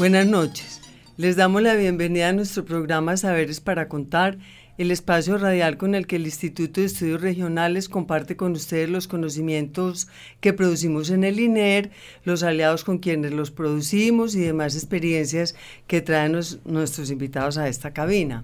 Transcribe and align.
Buenas 0.00 0.26
noches. 0.26 0.80
Les 1.18 1.36
damos 1.36 1.60
la 1.60 1.74
bienvenida 1.74 2.30
a 2.30 2.32
nuestro 2.32 2.64
programa 2.64 3.18
Saberes 3.18 3.60
para 3.60 3.86
Contar, 3.86 4.38
el 4.78 4.92
espacio 4.92 5.36
radial 5.36 5.76
con 5.76 5.94
el 5.94 6.06
que 6.06 6.16
el 6.16 6.24
Instituto 6.24 6.80
de 6.80 6.86
Estudios 6.86 7.20
Regionales 7.20 7.90
comparte 7.90 8.34
con 8.34 8.52
ustedes 8.52 8.88
los 8.88 9.06
conocimientos 9.06 10.08
que 10.40 10.54
producimos 10.54 11.10
en 11.10 11.22
el 11.22 11.38
INER, 11.38 11.90
los 12.24 12.42
aliados 12.42 12.82
con 12.82 12.96
quienes 12.96 13.32
los 13.32 13.50
producimos 13.50 14.34
y 14.34 14.40
demás 14.40 14.74
experiencias 14.74 15.54
que 15.86 16.00
traen 16.00 16.32
nuestros 16.64 17.10
invitados 17.10 17.58
a 17.58 17.68
esta 17.68 17.92
cabina. 17.92 18.42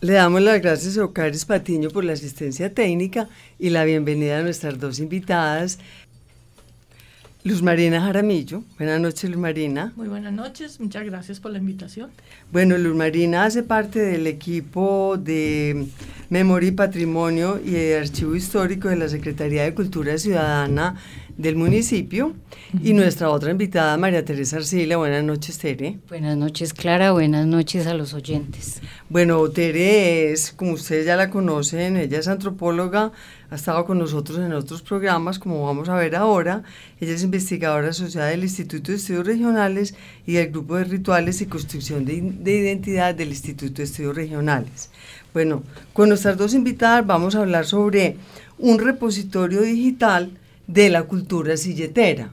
Le 0.00 0.12
damos 0.12 0.42
las 0.42 0.60
gracias 0.60 0.98
a 0.98 1.04
Ocaris 1.04 1.44
Patiño 1.44 1.88
por 1.88 2.04
la 2.04 2.12
asistencia 2.14 2.74
técnica 2.74 3.28
y 3.58 3.70
la 3.70 3.84
bienvenida 3.84 4.40
a 4.40 4.42
nuestras 4.42 4.78
dos 4.78 4.98
invitadas, 4.98 5.78
Luz 7.46 7.62
Marina 7.62 8.00
Jaramillo. 8.00 8.64
Buenas 8.76 9.00
noches, 9.00 9.30
Luz 9.30 9.38
Marina. 9.38 9.92
Muy 9.94 10.08
buenas 10.08 10.32
noches, 10.32 10.80
muchas 10.80 11.04
gracias 11.04 11.38
por 11.38 11.52
la 11.52 11.58
invitación. 11.58 12.10
Bueno, 12.50 12.76
Luz 12.76 12.96
Marina 12.96 13.44
hace 13.44 13.62
parte 13.62 14.00
del 14.00 14.26
equipo 14.26 15.16
de 15.16 15.86
Memoria 16.28 16.70
y 16.70 16.72
Patrimonio 16.72 17.60
y 17.64 17.70
de 17.70 17.98
Archivo 17.98 18.34
Histórico 18.34 18.88
de 18.88 18.96
la 18.96 19.08
Secretaría 19.08 19.62
de 19.62 19.74
Cultura 19.74 20.18
Ciudadana 20.18 20.96
del 21.36 21.56
municipio. 21.56 22.34
Y 22.82 22.92
nuestra 22.92 23.30
otra 23.30 23.50
invitada, 23.50 23.96
María 23.96 24.24
Teresa 24.24 24.56
Arcila. 24.56 24.96
Buenas 24.96 25.22
noches, 25.22 25.58
Tere. 25.58 25.98
Buenas 26.08 26.36
noches, 26.36 26.74
Clara. 26.74 27.12
Buenas 27.12 27.46
noches 27.46 27.86
a 27.86 27.94
los 27.94 28.12
oyentes. 28.14 28.80
Bueno, 29.08 29.48
Tere 29.50 30.32
es, 30.32 30.52
como 30.52 30.72
ustedes 30.72 31.06
ya 31.06 31.16
la 31.16 31.30
conocen, 31.30 31.96
ella 31.96 32.18
es 32.18 32.28
antropóloga, 32.28 33.12
ha 33.50 33.54
estado 33.54 33.84
con 33.84 33.98
nosotros 33.98 34.38
en 34.38 34.52
otros 34.52 34.82
programas, 34.82 35.38
como 35.38 35.64
vamos 35.64 35.88
a 35.88 35.94
ver 35.94 36.16
ahora. 36.16 36.64
Ella 37.00 37.14
es 37.14 37.22
investigadora 37.22 37.90
asociada 37.90 38.28
del 38.28 38.42
Instituto 38.42 38.90
de 38.90 38.98
Estudios 38.98 39.26
Regionales 39.26 39.94
y 40.26 40.32
del 40.32 40.50
Grupo 40.50 40.76
de 40.76 40.84
Rituales 40.84 41.40
y 41.40 41.46
Construcción 41.46 42.04
de, 42.04 42.20
de 42.20 42.56
Identidad 42.56 43.14
del 43.14 43.28
Instituto 43.28 43.76
de 43.76 43.84
Estudios 43.84 44.16
Regionales. 44.16 44.90
Bueno, 45.32 45.62
con 45.92 46.08
nuestras 46.08 46.36
dos 46.36 46.54
invitadas 46.54 47.06
vamos 47.06 47.34
a 47.34 47.40
hablar 47.40 47.66
sobre 47.66 48.16
un 48.58 48.78
repositorio 48.78 49.60
digital 49.62 50.32
de 50.66 50.90
la 50.90 51.04
cultura 51.04 51.56
silletera. 51.56 52.32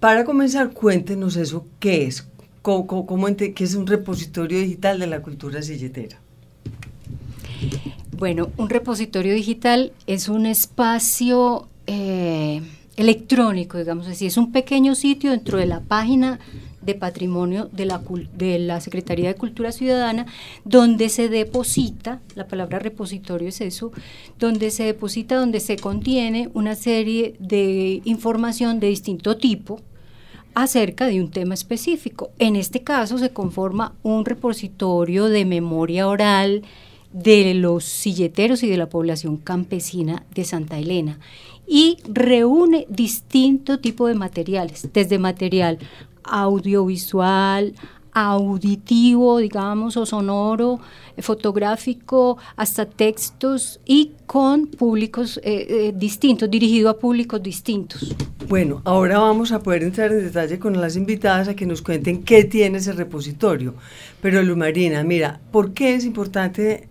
Para 0.00 0.24
comenzar, 0.24 0.72
cuéntenos 0.72 1.36
eso, 1.36 1.66
¿qué 1.80 2.06
es? 2.06 2.28
¿Cómo, 2.62 3.36
qué 3.36 3.64
es 3.64 3.74
un 3.74 3.86
repositorio 3.86 4.58
digital 4.58 4.98
de 4.98 5.06
la 5.06 5.22
cultura 5.22 5.62
silletera? 5.62 6.18
Bueno, 8.16 8.50
un 8.56 8.70
repositorio 8.70 9.34
digital 9.34 9.92
es 10.06 10.28
un 10.28 10.46
espacio 10.46 11.68
eh, 11.86 12.62
electrónico, 12.96 13.78
digamos 13.78 14.06
así, 14.06 14.26
es 14.26 14.36
un 14.36 14.52
pequeño 14.52 14.94
sitio 14.94 15.30
dentro 15.30 15.58
de 15.58 15.66
la 15.66 15.80
página 15.80 16.38
de 16.84 16.94
patrimonio 16.94 17.68
de 17.72 17.86
la, 17.86 18.02
de 18.36 18.58
la 18.58 18.80
Secretaría 18.80 19.28
de 19.28 19.34
Cultura 19.34 19.72
Ciudadana, 19.72 20.26
donde 20.64 21.08
se 21.08 21.28
deposita, 21.28 22.20
la 22.34 22.46
palabra 22.46 22.78
repositorio 22.78 23.48
es 23.48 23.60
eso, 23.60 23.92
donde 24.38 24.70
se 24.70 24.84
deposita, 24.84 25.36
donde 25.36 25.60
se 25.60 25.76
contiene 25.76 26.50
una 26.54 26.74
serie 26.74 27.34
de 27.38 28.00
información 28.04 28.80
de 28.80 28.88
distinto 28.88 29.36
tipo 29.36 29.80
acerca 30.54 31.06
de 31.06 31.20
un 31.20 31.30
tema 31.30 31.54
específico. 31.54 32.30
En 32.38 32.56
este 32.56 32.82
caso 32.82 33.18
se 33.18 33.30
conforma 33.30 33.94
un 34.02 34.24
repositorio 34.24 35.26
de 35.26 35.44
memoria 35.44 36.08
oral 36.08 36.62
de 37.12 37.54
los 37.54 37.84
silleteros 37.84 38.62
y 38.62 38.68
de 38.68 38.76
la 38.76 38.88
población 38.88 39.36
campesina 39.36 40.24
de 40.34 40.44
Santa 40.44 40.78
Elena 40.78 41.18
y 41.66 41.98
reúne 42.04 42.86
distinto 42.88 43.78
tipo 43.78 44.06
de 44.06 44.14
materiales, 44.14 44.88
desde 44.92 45.18
material 45.18 45.78
audiovisual, 46.24 47.74
auditivo, 48.14 49.38
digamos, 49.38 49.96
o 49.96 50.06
sonoro, 50.06 50.80
eh, 51.16 51.22
fotográfico, 51.22 52.38
hasta 52.56 52.86
textos 52.86 53.80
y 53.84 54.12
con 54.26 54.68
públicos 54.68 55.40
eh, 55.42 55.66
eh, 55.68 55.92
distintos, 55.94 56.48
dirigido 56.48 56.88
a 56.88 56.98
públicos 56.98 57.42
distintos. 57.42 58.14
Bueno, 58.48 58.82
ahora 58.84 59.18
vamos 59.18 59.50
a 59.52 59.62
poder 59.62 59.82
entrar 59.82 60.12
en 60.12 60.20
detalle 60.20 60.58
con 60.58 60.80
las 60.80 60.96
invitadas 60.96 61.48
a 61.48 61.56
que 61.56 61.66
nos 61.66 61.82
cuenten 61.82 62.22
qué 62.22 62.44
tiene 62.44 62.78
ese 62.78 62.92
repositorio. 62.92 63.74
Pero 64.22 64.42
Lu 64.42 64.56
Marina, 64.56 65.02
mira, 65.02 65.40
¿por 65.50 65.72
qué 65.72 65.94
es 65.96 66.04
importante 66.04 66.88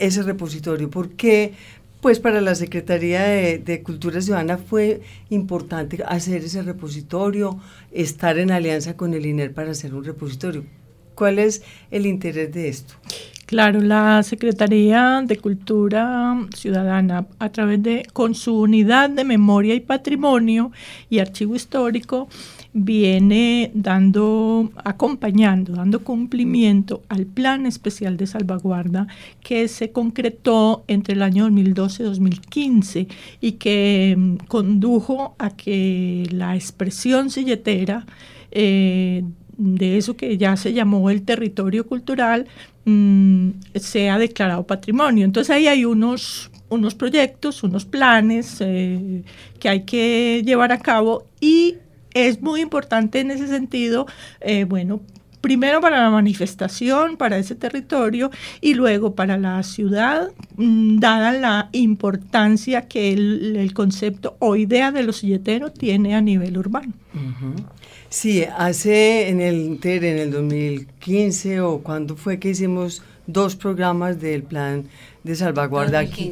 ese 0.00 0.22
repositorio? 0.22 0.90
¿Por 0.90 1.10
qué 1.10 1.54
pues 2.04 2.20
para 2.20 2.42
la 2.42 2.54
Secretaría 2.54 3.22
de, 3.22 3.82
Cultura 3.82 4.20
Ciudadana 4.20 4.58
fue 4.58 5.00
importante 5.30 6.04
hacer 6.06 6.44
ese 6.44 6.60
repositorio, 6.60 7.58
estar 7.92 8.36
en 8.36 8.50
alianza 8.50 8.94
con 8.94 9.14
el 9.14 9.24
INER 9.24 9.54
para 9.54 9.70
hacer 9.70 9.94
un 9.94 10.04
repositorio. 10.04 10.64
¿Cuál 11.14 11.38
es 11.38 11.62
el 11.90 12.06
interés 12.06 12.52
de 12.52 12.68
esto? 12.68 12.94
Claro, 13.46 13.80
la 13.80 14.22
Secretaría 14.22 15.22
de 15.24 15.36
Cultura 15.36 16.34
Ciudadana, 16.56 17.26
a 17.38 17.50
través 17.50 17.82
de, 17.82 18.06
con 18.14 18.34
su 18.34 18.58
unidad 18.58 19.10
de 19.10 19.22
memoria 19.22 19.74
y 19.74 19.80
patrimonio 19.80 20.72
y 21.10 21.18
archivo 21.18 21.54
histórico, 21.54 22.28
viene 22.72 23.70
dando, 23.74 24.72
acompañando, 24.82 25.74
dando 25.74 26.02
cumplimiento 26.02 27.02
al 27.10 27.26
Plan 27.26 27.66
Especial 27.66 28.16
de 28.16 28.26
Salvaguarda 28.26 29.06
que 29.42 29.68
se 29.68 29.92
concretó 29.92 30.82
entre 30.88 31.14
el 31.14 31.22
año 31.22 31.48
2012-2015 31.50 33.06
y 33.42 33.52
que 33.52 34.16
mm, 34.18 34.36
condujo 34.48 35.36
a 35.38 35.50
que 35.50 36.26
la 36.30 36.56
expresión 36.56 37.28
silletera 37.28 38.06
eh, 38.50 39.22
de 39.56 39.98
eso 39.98 40.16
que 40.16 40.36
ya 40.36 40.56
se 40.56 40.72
llamó 40.72 41.10
el 41.10 41.22
territorio 41.22 41.86
cultural 41.86 42.46
mm, 42.84 43.50
sea 43.74 44.18
declarado 44.18 44.66
patrimonio. 44.66 45.24
Entonces 45.24 45.54
ahí 45.54 45.66
hay 45.66 45.84
unos 45.84 46.50
unos 46.68 46.94
proyectos, 46.94 47.62
unos 47.62 47.84
planes 47.84 48.56
eh, 48.60 49.22
que 49.58 49.68
hay 49.68 49.84
que 49.84 50.42
llevar 50.44 50.72
a 50.72 50.78
cabo 50.78 51.26
y 51.40 51.76
es 52.14 52.40
muy 52.40 52.60
importante 52.60 53.20
en 53.20 53.30
ese 53.30 53.48
sentido, 53.48 54.06
eh, 54.40 54.64
bueno, 54.64 55.00
primero 55.40 55.80
para 55.80 56.02
la 56.02 56.10
manifestación, 56.10 57.16
para 57.16 57.36
ese 57.38 57.54
territorio 57.54 58.30
y 58.60 58.74
luego 58.74 59.14
para 59.14 59.36
la 59.36 59.62
ciudad, 59.62 60.30
mm, 60.56 60.98
dada 60.98 61.32
la 61.32 61.68
importancia 61.72 62.88
que 62.88 63.12
el, 63.12 63.72
concepto 63.74 64.36
o 64.38 64.56
idea 64.56 64.92
de 64.92 65.02
los 65.02 65.16
silleteros 65.18 65.74
tiene 65.74 66.14
a 66.14 66.20
nivel 66.20 66.56
urbano. 66.56 66.92
Sí, 68.14 68.44
hace 68.56 69.28
en 69.28 69.40
el 69.40 69.80
en 69.82 70.18
el 70.18 70.30
2015 70.30 71.60
o 71.62 71.80
cuando 71.80 72.14
fue 72.14 72.38
que 72.38 72.50
hicimos 72.50 73.02
dos 73.26 73.56
programas 73.56 74.20
del 74.20 74.44
plan 74.44 74.84
de 75.24 75.34
salvaguarda 75.34 75.98
aquí. 75.98 76.30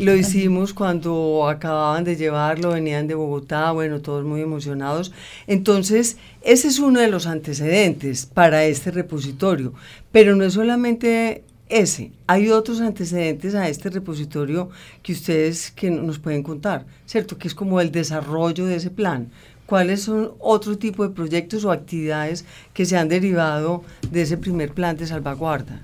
Lo 0.00 0.16
hicimos 0.16 0.74
cuando 0.74 1.48
acababan 1.48 2.02
de 2.02 2.16
llevarlo, 2.16 2.72
venían 2.72 3.06
de 3.06 3.14
Bogotá, 3.14 3.70
bueno, 3.70 4.00
todos 4.00 4.24
muy 4.24 4.40
emocionados. 4.40 5.12
Entonces, 5.46 6.16
ese 6.42 6.66
es 6.66 6.80
uno 6.80 6.98
de 6.98 7.06
los 7.06 7.28
antecedentes 7.28 8.26
para 8.26 8.64
este 8.64 8.90
repositorio, 8.90 9.72
pero 10.10 10.34
no 10.34 10.42
es 10.42 10.54
solamente 10.54 11.44
ese, 11.68 12.12
hay 12.26 12.50
otros 12.50 12.80
antecedentes 12.80 13.54
a 13.54 13.68
este 13.68 13.88
repositorio 13.88 14.68
que 15.02 15.12
ustedes 15.12 15.70
que 15.70 15.90
nos 15.90 16.18
pueden 16.18 16.42
contar, 16.42 16.86
¿cierto? 17.06 17.38
Que 17.38 17.48
es 17.48 17.54
como 17.54 17.80
el 17.80 17.90
desarrollo 17.90 18.66
de 18.66 18.76
ese 18.76 18.90
plan. 18.90 19.30
¿Cuáles 19.66 20.02
son 20.02 20.32
otro 20.38 20.76
tipo 20.76 21.06
de 21.06 21.14
proyectos 21.14 21.64
o 21.64 21.70
actividades 21.70 22.44
que 22.72 22.84
se 22.84 22.96
han 22.96 23.08
derivado 23.08 23.82
de 24.10 24.22
ese 24.22 24.36
primer 24.36 24.72
plan 24.72 24.96
de 24.96 25.06
salvaguarda? 25.06 25.80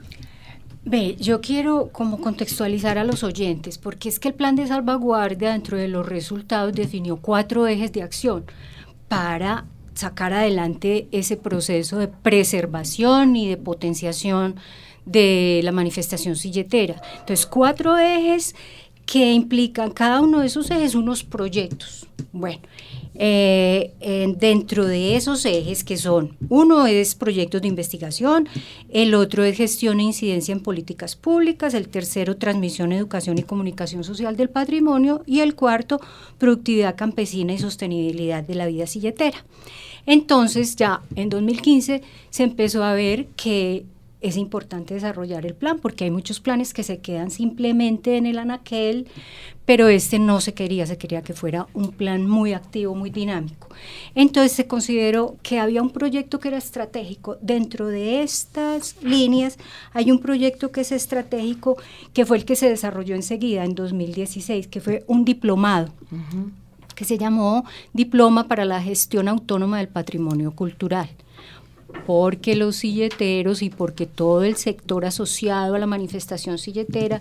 Ve, 0.84 1.16
yo 1.18 1.40
quiero 1.40 1.90
como 1.92 2.20
contextualizar 2.20 2.98
a 2.98 3.04
los 3.04 3.22
oyentes, 3.22 3.78
porque 3.78 4.08
es 4.08 4.18
que 4.18 4.28
el 4.28 4.34
plan 4.34 4.56
de 4.56 4.66
salvaguardia 4.66 5.52
dentro 5.52 5.76
de 5.76 5.88
los 5.88 6.06
resultados 6.06 6.72
definió 6.72 7.16
cuatro 7.16 7.66
ejes 7.66 7.92
de 7.92 8.02
acción 8.02 8.44
para 9.08 9.66
sacar 9.94 10.32
adelante 10.32 11.06
ese 11.12 11.36
proceso 11.36 11.98
de 11.98 12.08
preservación 12.08 13.36
y 13.36 13.48
de 13.48 13.56
potenciación 13.58 14.56
de 15.04 15.60
la 15.64 15.72
manifestación 15.72 16.36
silletera. 16.36 17.00
Entonces, 17.18 17.46
cuatro 17.46 17.98
ejes 17.98 18.54
que 19.04 19.32
implican 19.32 19.90
cada 19.90 20.20
uno 20.20 20.40
de 20.40 20.46
esos 20.46 20.70
ejes 20.70 20.94
unos 20.94 21.24
proyectos. 21.24 22.06
Bueno, 22.32 22.62
eh, 23.14 23.92
dentro 24.38 24.86
de 24.86 25.16
esos 25.16 25.44
ejes 25.44 25.84
que 25.84 25.96
son, 25.96 26.36
uno 26.48 26.86
es 26.86 27.14
proyectos 27.14 27.62
de 27.62 27.68
investigación, 27.68 28.48
el 28.88 29.14
otro 29.14 29.44
es 29.44 29.56
gestión 29.56 30.00
e 30.00 30.04
incidencia 30.04 30.52
en 30.52 30.60
políticas 30.60 31.16
públicas, 31.16 31.74
el 31.74 31.88
tercero 31.88 32.36
transmisión, 32.36 32.92
educación 32.92 33.38
y 33.38 33.42
comunicación 33.42 34.04
social 34.04 34.36
del 34.36 34.50
patrimonio 34.50 35.22
y 35.26 35.40
el 35.40 35.54
cuarto 35.54 36.00
productividad 36.38 36.96
campesina 36.96 37.52
y 37.52 37.58
sostenibilidad 37.58 38.42
de 38.42 38.54
la 38.54 38.66
vida 38.66 38.86
silletera. 38.86 39.44
Entonces 40.06 40.76
ya 40.76 41.02
en 41.14 41.28
2015 41.28 42.02
se 42.30 42.42
empezó 42.42 42.84
a 42.84 42.94
ver 42.94 43.26
que 43.36 43.84
es 44.20 44.36
importante 44.36 44.94
desarrollar 44.94 45.46
el 45.46 45.54
plan 45.54 45.78
porque 45.78 46.04
hay 46.04 46.10
muchos 46.10 46.40
planes 46.40 46.74
que 46.74 46.82
se 46.82 46.98
quedan 46.98 47.30
simplemente 47.30 48.16
en 48.16 48.26
el 48.26 48.38
anaquel, 48.38 49.06
pero 49.70 49.86
este 49.86 50.18
no 50.18 50.40
se 50.40 50.52
quería, 50.52 50.84
se 50.84 50.98
quería 50.98 51.22
que 51.22 51.32
fuera 51.32 51.68
un 51.74 51.92
plan 51.92 52.26
muy 52.26 52.54
activo, 52.54 52.96
muy 52.96 53.08
dinámico. 53.08 53.68
Entonces 54.16 54.50
se 54.50 54.66
consideró 54.66 55.36
que 55.44 55.60
había 55.60 55.80
un 55.80 55.90
proyecto 55.90 56.40
que 56.40 56.48
era 56.48 56.58
estratégico. 56.58 57.36
Dentro 57.40 57.86
de 57.86 58.24
estas 58.24 59.00
líneas 59.00 59.58
hay 59.92 60.10
un 60.10 60.18
proyecto 60.18 60.72
que 60.72 60.80
es 60.80 60.90
estratégico, 60.90 61.76
que 62.12 62.26
fue 62.26 62.38
el 62.38 62.44
que 62.44 62.56
se 62.56 62.68
desarrolló 62.68 63.14
enseguida 63.14 63.64
en 63.64 63.76
2016, 63.76 64.66
que 64.66 64.80
fue 64.80 65.04
un 65.06 65.24
diplomado. 65.24 65.92
que 66.96 67.04
se 67.04 67.16
llamó 67.16 67.64
Diploma 67.92 68.48
para 68.48 68.64
la 68.64 68.82
Gestión 68.82 69.28
Autónoma 69.28 69.78
del 69.78 69.86
Patrimonio 69.86 70.50
Cultural 70.50 71.08
porque 72.06 72.54
los 72.54 72.76
silleteros 72.76 73.62
y 73.62 73.70
porque 73.70 74.06
todo 74.06 74.44
el 74.44 74.56
sector 74.56 75.04
asociado 75.04 75.74
a 75.74 75.78
la 75.78 75.86
manifestación 75.86 76.56
silletera 76.58 77.20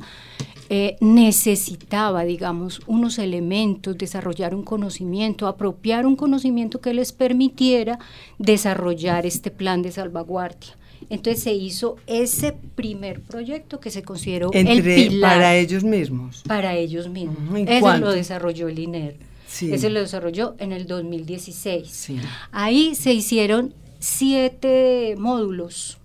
eh, 0.70 0.98
necesitaba, 1.00 2.24
digamos, 2.24 2.82
unos 2.86 3.18
elementos, 3.18 3.98
desarrollar 3.98 4.54
un 4.54 4.64
conocimiento, 4.64 5.48
apropiar 5.48 6.06
un 6.06 6.16
conocimiento 6.16 6.80
que 6.80 6.94
les 6.94 7.12
permitiera 7.12 7.98
desarrollar 8.38 9.26
este 9.26 9.50
plan 9.50 9.82
de 9.82 9.92
salvaguardia. 9.92 10.78
Entonces 11.10 11.42
se 11.42 11.54
hizo 11.54 11.96
ese 12.06 12.54
primer 12.76 13.22
proyecto 13.22 13.80
que 13.80 13.90
se 13.90 14.04
consideró 14.04 14.52
el 14.54 14.84
pilar. 14.84 15.38
Para 15.38 15.56
ellos 15.56 15.84
mismos. 15.84 16.44
Para 16.48 16.76
ellos 16.76 17.10
mismos. 17.10 17.38
Ese 17.68 17.98
lo 17.98 18.12
desarrolló 18.12 18.68
el 18.68 18.78
INER. 18.78 19.16
Ese 19.48 19.90
lo 19.90 20.00
desarrolló 20.00 20.56
en 20.60 20.72
el 20.72 20.86
2016. 20.86 22.12
Ahí 22.52 22.94
se 22.94 23.14
hicieron 23.14 23.74
siete 23.98 25.16
módulos 25.18 25.98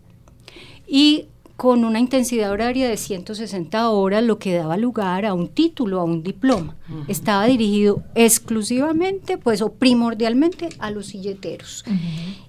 y 0.86 1.26
con 1.56 1.84
una 1.84 2.00
intensidad 2.00 2.50
horaria 2.50 2.88
de 2.88 2.96
160 2.96 3.88
horas, 3.90 4.24
lo 4.24 4.38
que 4.38 4.54
daba 4.54 4.76
lugar 4.76 5.24
a 5.24 5.34
un 5.34 5.48
título, 5.48 6.00
a 6.00 6.04
un 6.04 6.22
diploma. 6.22 6.76
Estaba 7.06 7.46
dirigido 7.46 8.02
exclusivamente, 8.14 9.38
pues, 9.38 9.62
o 9.62 9.72
primordialmente 9.72 10.70
a 10.78 10.90
los 10.90 11.06
silleteros 11.06 11.84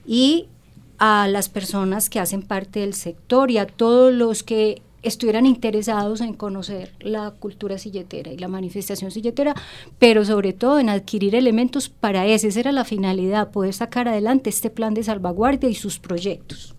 y 0.07 0.47
a 0.97 1.27
las 1.27 1.49
personas 1.49 2.09
que 2.09 2.19
hacen 2.19 2.41
parte 2.41 2.79
del 2.79 2.93
sector 2.93 3.51
y 3.51 3.57
a 3.57 3.67
todos 3.67 4.13
los 4.13 4.43
que 4.43 4.81
estuvieran 5.03 5.45
interesados 5.45 6.19
en 6.21 6.33
conocer 6.33 6.93
la 6.99 7.29
cultura 7.29 7.77
silletera 7.77 8.31
y 8.31 8.37
la 8.37 8.47
manifestación 8.47 9.11
silletera, 9.11 9.53
pero 9.99 10.25
sobre 10.25 10.51
todo 10.51 10.79
en 10.79 10.89
adquirir 10.89 11.35
elementos 11.35 11.89
para 11.89 12.25
ese. 12.25 12.47
Esa 12.47 12.61
era 12.61 12.71
la 12.71 12.85
finalidad, 12.85 13.51
poder 13.51 13.73
sacar 13.73 14.07
adelante 14.07 14.49
este 14.49 14.71
plan 14.71 14.95
de 14.95 15.03
salvaguardia 15.03 15.69
y 15.69 15.75
sus 15.75 15.99
proyectos. 15.99 16.73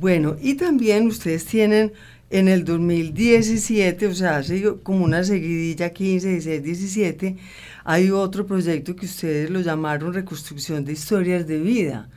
Bueno, 0.00 0.36
y 0.40 0.54
también 0.54 1.06
ustedes 1.06 1.44
tienen 1.44 1.92
en 2.30 2.48
el 2.48 2.64
2017, 2.64 4.06
o 4.06 4.14
sea, 4.14 4.38
hace 4.38 4.62
como 4.82 5.04
una 5.04 5.24
seguidilla 5.24 5.90
15, 5.90 6.28
16, 6.28 6.62
17, 6.62 7.36
hay 7.84 8.10
otro 8.10 8.46
proyecto 8.46 8.96
que 8.96 9.04
ustedes 9.04 9.50
lo 9.50 9.60
llamaron 9.60 10.14
Reconstrucción 10.14 10.84
de 10.84 10.92
Historias 10.92 11.46
de 11.46 11.58
Vida. 11.58 12.08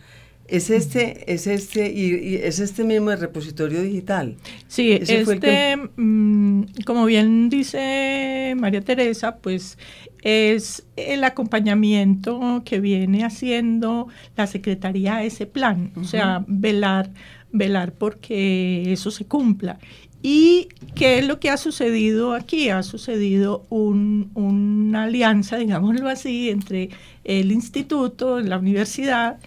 Es 0.48 0.70
este, 0.70 1.34
es 1.34 1.48
este, 1.48 1.92
y, 1.92 2.36
es 2.36 2.60
este 2.60 2.84
mismo 2.84 3.12
el 3.12 3.20
repositorio 3.20 3.82
digital. 3.82 4.36
Sí, 4.68 4.92
este, 4.92 5.78
mm, 5.78 6.64
como 6.86 7.06
bien 7.06 7.50
dice 7.50 8.54
María 8.58 8.82
Teresa, 8.82 9.38
pues 9.38 9.78
es 10.22 10.86
el 10.96 11.24
acompañamiento 11.24 12.62
que 12.66 12.80
viene 12.80 13.24
haciendo 13.24 14.08
la 14.38 14.48
Secretaría 14.48 15.18
a 15.18 15.24
ese 15.24 15.46
plan, 15.46 15.92
o 15.96 16.04
sea, 16.04 16.46
velar, 16.48 17.10
velar 17.54 17.94
porque 17.94 18.92
eso 18.92 19.12
se 19.12 19.26
cumpla. 19.26 19.80
¿Y 20.22 20.70
qué 20.96 21.20
es 21.20 21.28
lo 21.28 21.40
que 21.40 21.50
ha 21.50 21.58
sucedido 21.58 22.34
aquí? 22.34 22.70
Ha 22.70 22.84
sucedido 22.84 23.66
una 23.70 25.04
alianza, 25.04 25.58
digámoslo 25.58 26.10
así, 26.10 26.50
entre 26.50 26.90
el 27.24 27.52
instituto, 27.52 28.40
la 28.40 28.58
universidad, 28.58 29.40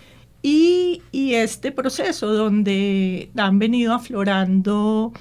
y, 0.42 1.02
este 1.12 1.72
proceso 1.72 2.32
donde 2.32 3.30
han 3.36 3.58
venido 3.58 3.94
aflorando 3.94 5.12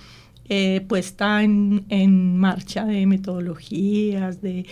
eh, 0.47 0.85
puesta 0.87 1.41
en, 1.41 2.37
marcha 2.37 2.85
de 2.85 3.05
metodologías, 3.07 4.41
de, 4.41 4.65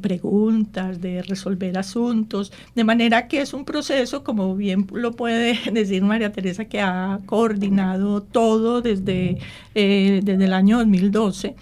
preguntas, 0.00 1.00
de 1.00 1.22
resolver 1.22 1.78
asuntos, 1.78 2.52
de 2.74 2.82
manera 2.82 3.28
que 3.28 3.40
es 3.40 3.54
un 3.54 3.64
proceso, 3.64 4.24
como 4.24 4.56
bien 4.56 4.86
lo 4.92 5.12
puede 5.12 5.58
decir 5.72 6.02
María 6.02 6.32
Teresa, 6.32 6.64
que 6.64 6.80
ha 6.80 7.20
coordinado 7.26 8.22
todo 8.22 8.82
desde, 8.82 9.38
eh, 9.74 10.20
desde 10.24 10.44
el 10.44 10.52
año 10.52 10.78
2012. 10.78 11.54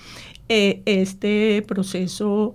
Eh, 0.48 0.82
este 0.86 1.62
proceso, 1.66 2.54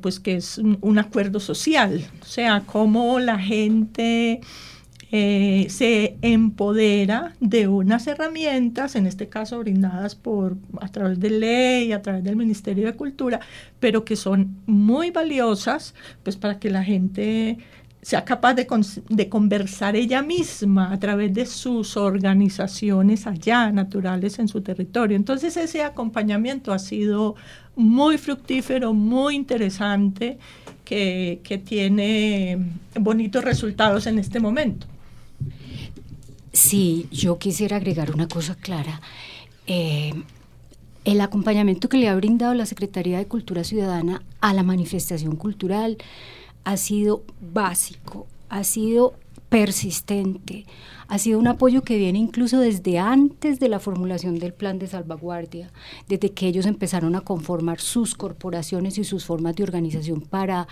pues 0.00 0.20
que 0.20 0.36
es 0.36 0.58
un, 0.58 0.98
acuerdo 0.98 1.40
social, 1.40 2.04
o 2.20 2.24
sea, 2.24 2.62
cómo 2.66 3.18
la 3.18 3.38
gente 3.38 4.40
eh, 5.12 5.66
se 5.70 6.16
empodera 6.22 7.34
de 7.40 7.68
unas 7.68 8.06
herramientas, 8.06 8.96
en 8.96 9.06
este 9.06 9.28
caso 9.28 9.58
brindadas 9.58 10.14
por 10.14 10.56
a 10.80 10.88
través 10.88 11.20
de 11.20 11.30
ley, 11.30 11.92
a 11.92 12.02
través 12.02 12.24
del 12.24 12.36
Ministerio 12.36 12.86
de 12.86 12.94
Cultura, 12.94 13.40
pero 13.80 14.04
que 14.04 14.16
son 14.16 14.56
muy 14.66 15.10
valiosas, 15.10 15.94
pues 16.22 16.36
para 16.36 16.58
que 16.58 16.70
la 16.70 16.82
gente 16.82 17.58
sea 18.02 18.24
capaz 18.24 18.52
de, 18.52 18.66
de, 19.08 19.28
conversar 19.30 19.96
ella 19.96 20.22
misma 20.22 20.92
a 20.92 20.98
través 20.98 21.32
de 21.32 21.46
sus 21.46 21.96
organizaciones 21.96 23.26
allá, 23.26 23.72
naturales 23.72 24.38
en 24.38 24.46
su 24.46 24.60
territorio. 24.60 25.16
Entonces 25.16 25.56
ese 25.56 25.82
acompañamiento 25.82 26.72
ha 26.74 26.78
sido 26.78 27.34
muy 27.76 28.18
fructífero, 28.18 28.92
muy 28.92 29.36
interesante, 29.36 30.38
que, 30.84 31.40
que 31.42 31.56
tiene 31.56 32.58
bonitos 33.00 33.42
resultados 33.42 34.06
en 34.06 34.18
este 34.18 34.38
momento. 34.38 34.86
Sí, 36.54 37.08
yo 37.10 37.36
quisiera 37.38 37.78
agregar 37.78 38.12
una 38.12 38.28
cosa 38.28 38.54
clara. 38.54 39.00
Eh, 39.66 40.14
el 41.04 41.20
acompañamiento 41.20 41.88
que 41.88 41.96
le 41.96 42.08
ha 42.08 42.14
brindado 42.14 42.54
la 42.54 42.64
Secretaría 42.64 43.18
de 43.18 43.26
Cultura 43.26 43.64
Ciudadana 43.64 44.22
a 44.40 44.54
la 44.54 44.62
manifestación 44.62 45.34
cultural 45.34 45.98
ha 46.62 46.76
sido 46.76 47.24
básico, 47.40 48.28
ha 48.50 48.62
sido 48.62 49.14
persistente, 49.48 50.64
ha 51.08 51.18
sido 51.18 51.40
un 51.40 51.48
apoyo 51.48 51.82
que 51.82 51.98
viene 51.98 52.20
incluso 52.20 52.60
desde 52.60 53.00
antes 53.00 53.58
de 53.58 53.68
la 53.68 53.80
formulación 53.80 54.38
del 54.38 54.54
plan 54.54 54.78
de 54.78 54.86
salvaguardia, 54.86 55.72
desde 56.08 56.30
que 56.30 56.46
ellos 56.46 56.66
empezaron 56.66 57.16
a 57.16 57.22
conformar 57.22 57.80
sus 57.80 58.14
corporaciones 58.14 58.96
y 58.96 59.02
sus 59.02 59.24
formas 59.24 59.56
de 59.56 59.64
organización 59.64 60.20
para 60.20 60.68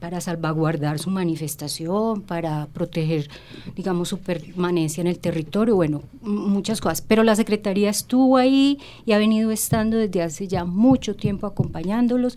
para 0.00 0.20
salvaguardar 0.20 0.98
su 0.98 1.10
manifestación, 1.10 2.22
para 2.22 2.66
proteger, 2.72 3.28
digamos, 3.74 4.08
su 4.08 4.18
permanencia 4.18 5.00
en 5.00 5.08
el 5.08 5.18
territorio, 5.18 5.74
bueno, 5.74 6.02
muchas 6.20 6.80
cosas. 6.80 7.02
Pero 7.02 7.24
la 7.24 7.36
Secretaría 7.36 7.90
estuvo 7.90 8.36
ahí 8.36 8.78
y 9.04 9.12
ha 9.12 9.18
venido 9.18 9.50
estando 9.50 9.96
desde 9.96 10.22
hace 10.22 10.46
ya 10.46 10.64
mucho 10.64 11.16
tiempo 11.16 11.46
acompañándolos 11.46 12.36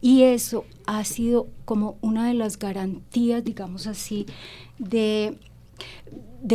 y 0.00 0.22
eso 0.22 0.64
ha 0.86 1.04
sido 1.04 1.48
como 1.64 1.96
una 2.00 2.26
de 2.28 2.34
las 2.34 2.58
garantías, 2.58 3.44
digamos 3.44 3.86
así, 3.86 4.26
de, 4.78 5.36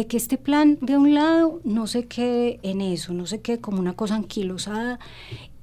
que 0.07 0.17
este 0.17 0.37
plan, 0.37 0.77
de 0.81 0.97
un 0.97 1.13
lado, 1.13 1.61
no 1.63 1.85
se 1.87 2.05
quede 2.05 2.59
en 2.63 2.81
eso, 2.81 3.13
no 3.13 3.27
se 3.27 3.41
quede 3.41 3.59
como 3.59 3.79
una 3.79 3.93
cosa 3.93 4.15
anquilosada 4.15 4.99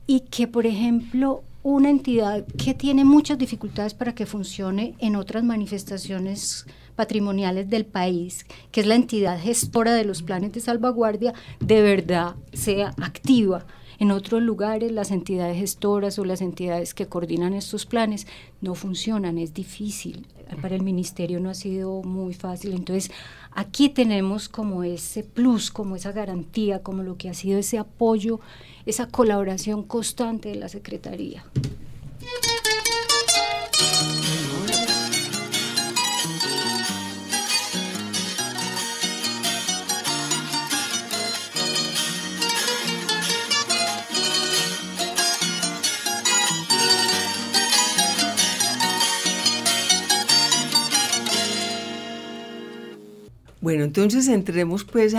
y 0.07 0.21
que, 0.21 0.47
por 0.47 0.67
ejemplo, 0.67 1.43
una 1.63 1.91
entidad 1.91 2.45
que 2.59 2.75
tiene 2.75 3.05
muchas 3.05 3.39
dificultades 3.39 3.95
para 3.95 4.15
que 4.15 4.27
funcione 4.27 4.95
en 4.99 5.17
otras 5.17 5.45
manifestaciones 5.45 6.67
patrimoniales 6.97 7.71
del 7.71 7.87
país, 7.87 8.47
que 8.71 8.81
es 8.81 8.87
la 8.87 8.97
entidad 8.97 9.41
gestora 9.41 9.95
de 9.95 10.05
los 10.05 10.23
planes 10.23 10.53
de 10.53 10.61
salvaguardia, 10.61 11.35
de 11.61 11.83
verdad 11.83 12.35
sea 12.53 12.93
activa 13.01 13.65
En 13.99 14.11
otros 14.11 14.43
lugares 14.43 14.91
las 14.91 15.13
entidades 15.13 15.57
gestoras 15.57 16.19
o 16.19 16.25
las 16.25 16.41
entidades 16.41 16.93
que 16.93 17.07
coordinan 17.07 17.55
estos 17.55 17.87
planes 17.87 18.27
no 18.61 18.75
funcionan, 18.75 19.39
es 19.39 19.55
difícil. 19.55 20.27
Para 20.61 20.75
el 20.75 20.83
ministerio 20.83 21.41
no 21.41 21.51
ha 21.51 21.55
sido 21.55 22.03
muy 22.03 22.35
fácil. 22.35 22.73
Entonces, 22.73 23.11
aquí 23.53 23.89
tenemos 23.89 24.49
como 24.49 24.85
ese 24.85 25.23
plus, 25.23 25.71
como 25.71 25.97
esa 25.97 26.13
garantía, 26.13 26.83
como 26.83 27.03
lo 27.03 27.17
que 27.17 27.29
ha 27.29 27.35
sido 27.35 27.59
ese 27.59 27.79
apoyo, 27.79 28.41
esa 28.87 29.09
colaboración 29.09 29.83
constante 29.83 30.51
de 30.51 30.57
la 30.57 30.69
Secretaría. 30.69 31.45
Bueno, 53.63 53.85
entonces 53.85 54.27
entremos 54.27 54.83
pues 54.83 55.15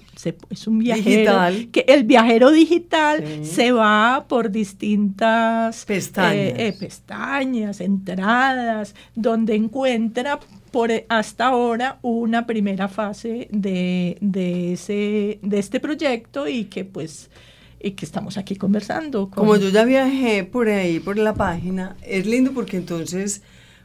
es 0.50 0.66
un 0.66 0.78
viajero, 0.78 1.32
que 1.70 1.84
el 1.88 2.04
viajero 2.04 2.50
digital 2.50 3.22
se 3.42 3.70
va 3.70 4.24
por 4.28 4.50
distintas 4.50 5.84
pestañas. 5.84 6.58
Eh, 6.58 6.74
pestañas, 6.78 7.80
entradas, 7.82 8.94
donde 9.14 9.54
encuentra 9.54 10.40
por 10.72 10.90
hasta 11.08 11.46
ahora 11.46 11.98
una 12.02 12.46
primera 12.46 12.88
fase 12.88 13.48
de, 13.52 14.16
de, 14.20 14.72
ese, 14.72 15.38
de 15.42 15.58
este 15.58 15.78
proyecto 15.78 16.48
y 16.48 16.64
que 16.64 16.84
pues 16.84 17.30
y 17.78 17.92
que 17.92 18.06
estamos 18.06 18.38
aquí 18.38 18.56
conversando. 18.56 19.30
Como 19.30 19.56
yo 19.56 19.68
ya 19.68 19.84
viajé 19.84 20.44
por 20.44 20.68
ahí, 20.68 20.98
por 20.98 21.18
la 21.18 21.34
página, 21.34 21.94
es 22.02 22.26
lindo 22.26 22.52
porque 22.52 22.78
entonces 22.78 23.42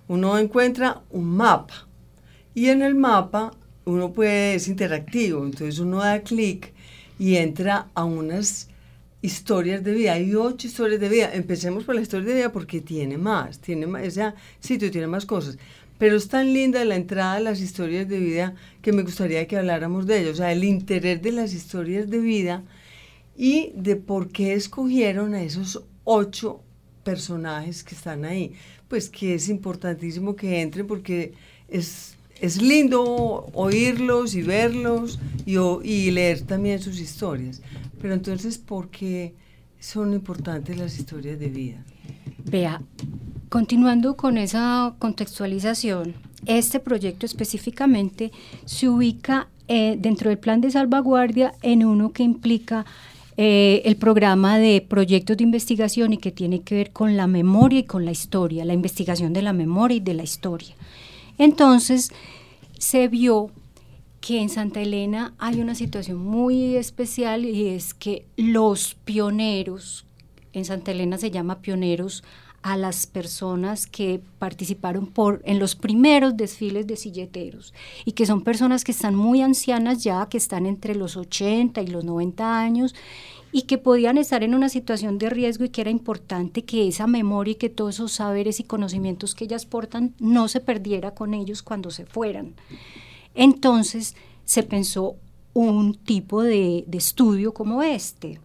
uno 0.08 0.38
encuentra 0.38 1.02
un 1.10 1.26
mapa 1.26 1.88
y 2.54 2.70
en 2.70 2.82
el 2.82 2.96
mapa 2.96 3.52
uno 3.92 4.14
puede, 4.14 4.56
es 4.56 4.68
interactivo, 4.68 5.46
entonces 5.46 5.80
uno 5.80 5.98
da 5.98 6.22
clic 6.22 6.74
y 7.20 7.36
entra 7.36 7.90
a 7.94 8.04
unas 8.06 8.68
historias 9.22 9.84
de 9.84 9.94
vida. 9.94 10.14
Hay 10.14 10.34
ocho 10.36 10.68
historias 10.68 11.00
de 11.00 11.10
vida. 11.10 11.32
Empecemos 11.34 11.84
por 11.84 11.96
la 11.96 12.02
historia 12.02 12.28
de 12.30 12.36
vida 12.36 12.52
porque 12.52 12.82
tiene 12.82 13.18
más, 13.18 13.60
tiene 13.60 13.88
más, 13.88 14.04
ese 14.04 14.34
sitio 14.60 14.92
tiene 14.92 15.08
más 15.08 15.26
cosas. 15.26 15.58
Pero 15.98 16.18
es 16.18 16.28
tan 16.28 16.52
linda 16.52 16.84
la 16.84 16.96
entrada 16.96 17.36
de 17.36 17.42
las 17.42 17.62
historias 17.62 18.08
de 18.10 18.20
vida 18.20 18.56
que 18.82 18.92
me 18.92 19.04
gustaría 19.04 19.48
que 19.48 19.58
habláramos 19.58 20.08
de 20.08 20.22
ello. 20.22 20.32
O 20.32 20.36
sea, 20.36 20.52
el 20.52 20.64
interés 20.64 21.22
de 21.22 21.32
las 21.32 21.54
historias 21.54 22.10
de 22.10 22.20
vida 22.20 22.64
y 23.38 23.72
de 23.76 23.96
por 23.98 24.30
qué 24.30 24.54
escogieron 24.54 25.36
a 25.36 25.44
esos 25.44 25.84
ocho 26.04 26.62
personajes 27.04 27.84
que 27.84 27.94
están 27.94 28.26
ahí. 28.26 28.54
Pues 28.88 29.10
que 29.10 29.36
es 29.36 29.48
importantísimo 29.48 30.36
que 30.36 30.62
entren 30.62 30.88
porque 30.88 31.34
es 31.68 32.16
es 32.42 32.62
lindo 32.62 33.50
oírlos 33.54 34.34
y 34.34 34.42
verlos 34.42 35.20
y, 35.46 36.12
leer 36.12 36.42
también 36.42 36.82
sus 36.82 37.00
historias. 37.00 37.62
Pero 38.02 38.16
entonces, 38.16 38.58
¿por 38.58 38.90
qué 38.90 39.36
son 39.80 40.14
importantes 40.14 40.78
las 40.78 40.98
historias 40.98 41.40
de 41.40 41.50
vida? 41.50 41.86
Vea, 42.44 42.82
continuando 43.48 44.18
con 44.18 44.40
esa 44.40 44.96
contextualización, 44.98 46.16
este 46.48 46.80
proyecto 46.80 47.28
específicamente 47.28 48.32
se 48.66 48.90
ubica 48.90 49.48
eh, 49.68 49.98
dentro 50.00 50.30
del 50.30 50.40
plan 50.40 50.62
de 50.62 50.72
salvaguardia 50.72 51.54
en 51.62 51.86
uno 51.86 52.12
que 52.12 52.24
implica 52.24 52.86
eh, 53.38 53.84
el 53.86 53.96
programa 53.98 54.58
de 54.58 54.82
proyectos 54.82 55.38
de 55.38 55.44
investigación 55.44 56.14
y 56.14 56.18
que 56.18 56.32
tiene 56.32 56.62
que 56.62 56.76
ver 56.76 56.92
con 56.92 57.16
la 57.16 57.28
memoria 57.28 57.80
y 57.80 57.84
con 57.84 58.04
la 58.04 58.12
historia, 58.12 58.66
la 58.66 58.74
investigación 58.74 59.32
de 59.32 59.44
la 59.44 59.54
memoria 59.54 59.98
y 59.98 60.00
de 60.00 60.16
la 60.16 60.24
historia. 60.24 60.76
Entonces, 61.42 62.12
se 62.78 63.08
vio 63.08 63.50
que 64.20 64.42
en 64.44 64.50
Santa 64.50 64.80
Elena 64.80 65.34
hay 65.40 65.60
una 65.60 65.74
situación 65.74 66.20
muy 66.20 66.76
especial 66.76 67.46
y 67.46 67.70
es 67.70 67.96
que 67.96 68.28
los 68.38 68.94
pioneros, 68.94 70.06
en 70.54 70.66
Santa 70.66 70.92
Elena 70.92 71.18
se 71.18 71.32
llama 71.32 71.64
pioneros 71.64 72.24
a 72.62 72.78
las 72.78 73.08
personas 73.08 73.88
que 73.88 74.22
participaron 74.38 75.08
por, 75.08 75.42
en 75.44 75.58
los 75.58 75.76
primeros 75.76 76.38
desfiles 76.38 76.86
de 76.86 76.96
silleteros 76.96 77.74
y 78.06 78.12
que 78.12 78.28
son 78.28 78.44
personas 78.44 78.84
que 78.84 78.92
están 78.92 79.16
muy 79.16 79.42
ancianas 79.42 80.04
ya, 80.04 80.28
que 80.30 80.38
están 80.38 80.68
entre 80.68 80.94
los 80.94 81.18
80 81.18 81.82
y 81.82 81.88
los 81.88 82.06
90 82.06 82.60
años 82.60 82.94
y 83.52 83.64
que 83.64 83.78
podían 83.78 84.18
estar 84.18 84.44
en 84.44 84.56
una 84.56 84.70
situación 84.70 85.18
de 85.18 85.30
riesgo 85.30 85.66
y 85.66 85.70
que 85.70 85.82
era 85.82 85.90
importante 85.90 86.64
que 86.64 86.88
esa 86.88 87.08
memoria 87.08 87.54
y 87.54 87.56
que 87.56 87.70
todos 87.70 87.96
esos 87.96 88.14
saberes 88.14 88.60
y 88.60 88.64
conocimientos 88.64 89.36
que 89.36 89.46
ellas 89.46 89.66
portan 89.66 90.14
no 90.20 90.48
se 90.48 90.62
perdiera 90.62 91.12
con 91.12 91.34
ellos 91.34 91.62
cuando 91.62 91.92
se 91.92 92.06
fueran. 92.06 92.56
Entonces 93.36 94.16
se 94.46 94.64
pensó 94.64 95.16
un 95.54 95.96
tipo 95.96 96.42
de, 96.44 96.86
estudio 96.92 97.54
como 97.54 97.84
este. 97.84 98.40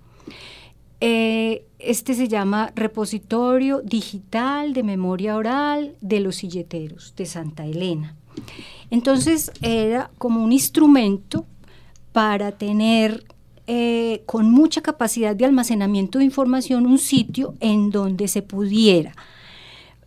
Eh, 1.01 1.67
este 1.79 2.15
se 2.15 2.27
llama 2.27 2.73
Repositorio 2.75 3.83
Digital 3.83 4.73
de 4.73 4.83
Memoria 4.83 5.37
Oral 5.37 5.95
de 6.01 6.21
los 6.21 6.37
Silleteros 6.37 7.15
de 7.17 7.27
Santa 7.27 7.67
Elena. 7.67 8.17
Entonces 8.91 9.53
era 9.63 10.11
como 10.19 10.43
un 10.43 10.53
instrumento 10.53 11.47
para 12.13 12.53
tener 12.53 13.25
eh, 13.67 14.23
con 14.27 14.51
mucha 14.51 14.81
capacidad 14.81 15.35
de 15.35 15.45
almacenamiento 15.45 16.19
de 16.19 16.25
información 16.25 16.87
un 16.87 16.99
sitio 16.99 17.55
en 17.61 17.91
donde 17.91 18.29
se 18.29 18.43
pudiera 18.43 19.15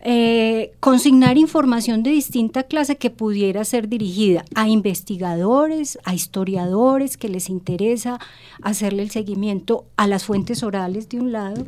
eh, 0.01 0.71
consignar 0.79 1.37
información 1.37 2.03
de 2.03 2.11
distinta 2.11 2.63
clase 2.63 2.95
que 2.95 3.09
pudiera 3.09 3.65
ser 3.65 3.89
dirigida 3.89 4.45
a 4.55 4.69
investigadores, 4.69 5.99
a 6.05 6.13
historiadores 6.13 7.17
que 7.17 7.27
les 7.27 7.49
interesa 7.49 8.17
hacerle 8.61 9.03
el 9.03 9.11
seguimiento 9.11 9.87
a 9.97 10.07
las 10.07 10.23
fuentes 10.23 10.63
orales 10.63 11.09
de 11.09 11.19
un 11.19 11.33
lado 11.33 11.65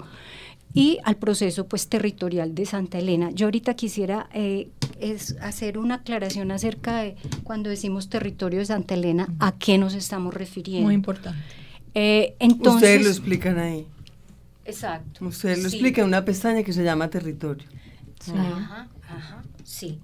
y 0.74 1.00
al 1.03 1.17
proceso 1.17 1.67
pues 1.67 1.89
territorial 1.89 2.55
de 2.55 2.65
Santa 2.65 3.00
Elena. 3.00 3.31
Yo 3.31 3.48
ahorita 3.48 3.74
quisiera 3.74 4.29
eh, 4.33 4.69
es 5.01 5.36
hacer 5.41 5.77
una 5.77 5.95
aclaración 5.95 6.51
acerca 6.51 7.01
de 7.01 7.17
cuando 7.43 7.69
decimos 7.69 8.07
territorio 8.07 8.60
de 8.60 8.65
Santa 8.65 8.93
Elena, 8.93 9.27
a 9.39 9.51
qué 9.51 9.77
nos 9.77 9.93
estamos 9.93 10.33
refiriendo. 10.33 10.86
Muy 10.86 10.95
importante. 10.95 11.41
Eh, 11.93 12.36
entonces, 12.39 12.75
Ustedes 12.75 13.03
lo 13.03 13.10
explican 13.10 13.60
ahí. 13.60 13.88
Exacto. 14.65 15.25
Ustedes 15.25 15.62
lo 15.62 15.67
explican 15.67 16.03
en 16.03 16.07
una 16.10 16.24
pestaña 16.24 16.63
que 16.63 16.74
se 16.74 16.83
llama 16.83 17.10
territorio. 17.10 17.67
Ajá, 18.29 18.88
ajá, 19.07 19.43
sí. 19.63 20.00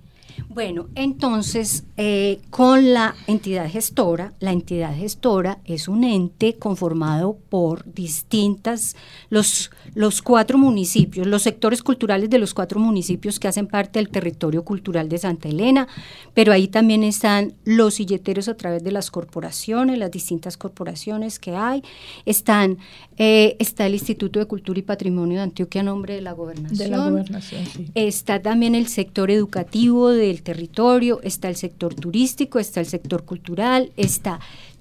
Bueno, 0.50 0.88
entonces, 0.96 1.84
eh, 1.98 2.40
con 2.50 2.94
la 2.94 3.16
entidad 3.28 3.70
gestora, 3.70 4.34
la 4.40 4.52
entidad 4.52 4.96
gestora 4.96 5.60
es 5.66 5.88
un 5.88 6.04
ente 6.04 6.56
conformado 6.56 7.38
por 7.50 7.92
distintas, 7.94 8.96
los, 9.30 9.72
los 9.94 10.22
cuatro 10.22 10.58
municipios, 10.58 11.28
los 11.28 11.44
sectores 11.44 11.84
culturales 11.84 12.30
de 12.30 12.40
los 12.40 12.54
cuatro 12.54 12.80
municipios 12.80 13.40
que 13.40 13.48
hacen 13.48 13.68
parte 13.68 14.00
del 14.00 14.10
territorio 14.10 14.64
cultural 14.64 15.10
de 15.10 15.18
Santa 15.18 15.50
Elena, 15.50 15.88
pero 16.34 16.54
ahí 16.54 16.68
también 16.68 17.04
están 17.04 17.54
los 17.66 17.96
silleteros 17.96 18.48
a 18.48 18.56
través 18.56 18.84
de 18.84 18.92
las 18.92 19.12
corporaciones, 19.12 19.98
las 19.98 20.12
distintas 20.12 20.58
corporaciones 20.58 21.40
que 21.40 21.56
hay, 21.56 21.84
están, 22.26 22.78
eh, 23.18 23.56
está 23.60 23.86
el 23.86 23.94
Instituto 23.94 24.40
de 24.40 24.46
Cultura 24.46 24.80
y 24.80 24.84
Patrimonio 24.84 25.38
de 25.38 25.44
Antioquia 25.44 25.82
a 25.82 25.84
nombre 25.84 26.16
de 26.16 26.22
la 26.22 26.34
gobernación. 26.34 26.78
De 26.78 26.88
la 26.88 27.10
gobernación, 27.10 27.66
sí. 27.66 27.88
Está 27.96 28.42
también 28.42 28.76
el 28.76 28.88
sector 28.88 29.32
educativo 29.32 30.10
del 30.28 30.44
territorio, 30.44 31.20
está 31.24 31.50
el 31.50 31.56
sector 31.56 31.94
turístico, 31.94 32.60
está 32.60 32.80
el 32.80 32.86
sector 32.86 33.26
cultural, 33.26 33.92
está 33.98 34.40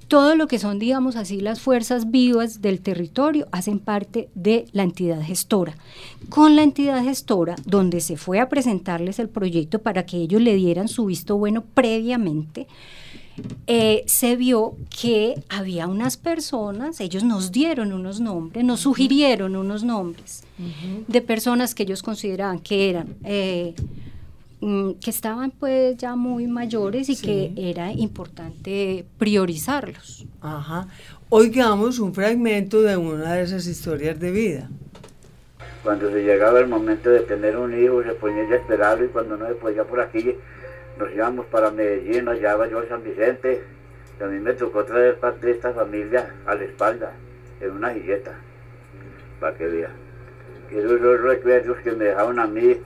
todo 0.08 0.36
lo 0.36 0.46
que 0.46 0.58
son, 0.58 0.78
digamos 0.78 1.16
así, 1.16 1.40
las 1.40 1.60
fuerzas 1.60 2.10
vivas 2.10 2.62
del 2.62 2.80
territorio 2.80 3.48
hacen 3.50 3.80
parte 3.80 4.28
de 4.34 4.66
la 4.72 4.84
entidad 4.84 5.20
gestora. 5.20 5.76
Con 6.28 6.54
la 6.54 6.62
entidad 6.62 7.02
gestora, 7.02 7.56
donde 7.64 8.00
se 8.00 8.16
fue 8.16 8.38
a 8.38 8.48
presentarles 8.48 9.18
el 9.18 9.28
proyecto 9.28 9.80
para 9.80 10.06
que 10.06 10.18
ellos 10.18 10.40
le 10.40 10.54
dieran 10.54 10.86
su 10.88 11.06
visto 11.06 11.36
bueno 11.36 11.64
previamente, 11.74 12.68
eh, 13.66 14.04
se 14.06 14.36
vio 14.36 14.76
que 14.88 15.42
había 15.48 15.88
unas 15.88 16.16
personas, 16.16 17.00
ellos 17.00 17.22
nos 17.22 17.52
dieron 17.52 17.92
unos 17.92 18.20
nombres, 18.20 18.64
nos 18.64 18.80
sugirieron 18.80 19.56
unos 19.56 19.82
nombres 19.82 20.44
de 21.06 21.20
personas 21.20 21.74
que 21.74 21.82
ellos 21.82 22.02
consideraban 22.02 22.60
que 22.60 22.90
eran... 22.90 23.16
Eh, 23.24 23.74
que 24.60 25.10
estaban 25.10 25.50
pues 25.50 25.96
ya 25.96 26.16
muy 26.16 26.46
mayores 26.46 27.08
y 27.08 27.16
que 27.16 27.52
era 27.56 27.92
importante 27.92 29.04
priorizarlos. 29.18 30.26
Ajá. 30.40 30.88
Oigamos 31.28 31.98
un 31.98 32.14
fragmento 32.14 32.82
de 32.82 32.96
una 32.96 33.34
de 33.34 33.42
esas 33.42 33.66
historias 33.66 34.18
de 34.18 34.30
vida. 34.30 34.70
Cuando 35.82 36.10
se 36.10 36.24
llegaba 36.24 36.58
el 36.60 36.68
momento 36.68 37.10
de 37.10 37.20
tener 37.20 37.56
un 37.56 37.78
hijo, 37.80 38.02
se 38.02 38.12
ponía 38.14 38.48
ya 38.48 38.56
esperado 38.56 39.04
y 39.04 39.08
cuando 39.08 39.36
no 39.36 39.46
se 39.46 39.54
podía 39.54 39.84
por 39.84 40.00
aquí, 40.00 40.34
nos 40.98 41.12
íbamos 41.12 41.46
para 41.46 41.70
Medellín, 41.70 42.28
allá 42.28 42.56
va 42.56 42.68
yo 42.68 42.80
a 42.80 42.88
San 42.88 43.04
Vicente, 43.04 43.62
y 44.18 44.22
a 44.22 44.26
mí 44.26 44.40
me 44.40 44.54
tocó 44.54 44.84
traer 44.84 45.16
parte 45.20 45.46
de 45.46 45.52
esta 45.52 45.72
familia 45.72 46.34
a 46.46 46.54
la 46.54 46.64
espalda, 46.64 47.12
en 47.60 47.70
una 47.70 47.92
silleta, 47.92 48.32
para 49.38 49.56
que 49.56 49.66
vea. 49.66 49.90
Que 50.68 50.78
esos 50.78 51.00
los 51.00 51.20
recuerdos 51.20 51.76
que 51.84 51.92
me 51.92 52.06
dejaron 52.06 52.40
a 52.40 52.46
mí 52.46 52.76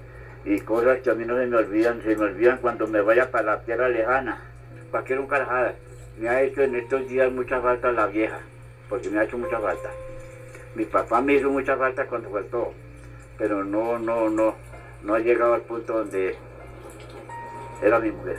y 0.44 0.58
cosas 0.60 1.00
que 1.00 1.10
a 1.10 1.14
mí 1.14 1.24
no 1.24 1.36
se 1.36 1.46
me 1.46 1.56
olvidan, 1.56 2.02
se 2.02 2.16
me 2.16 2.24
olvidan 2.24 2.58
cuando 2.58 2.86
me 2.86 3.00
vaya 3.00 3.30
para 3.30 3.56
la 3.56 3.60
tierra 3.60 3.88
lejana, 3.88 4.42
cualquier 4.90 5.26
carajada. 5.26 5.74
Me 6.18 6.28
ha 6.28 6.42
hecho 6.42 6.62
en 6.62 6.76
estos 6.76 7.08
días 7.08 7.30
mucha 7.32 7.60
falta 7.60 7.92
la 7.92 8.06
vieja, 8.06 8.38
porque 8.88 9.08
me 9.10 9.20
ha 9.20 9.24
hecho 9.24 9.38
mucha 9.38 9.58
falta. 9.58 9.90
Mi 10.74 10.84
papá 10.84 11.20
me 11.20 11.34
hizo 11.34 11.50
mucha 11.50 11.76
falta 11.76 12.06
cuando 12.06 12.30
faltó, 12.30 12.72
pero 13.38 13.64
no, 13.64 13.98
no, 13.98 14.28
no, 14.30 14.54
no 15.02 15.14
ha 15.14 15.18
llegado 15.18 15.54
al 15.54 15.62
punto 15.62 15.98
donde 15.98 16.36
era 17.82 17.98
mi 17.98 18.10
mujer, 18.10 18.38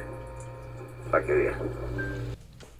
para 1.09 1.25
que 1.25 1.33
vea. 1.33 1.55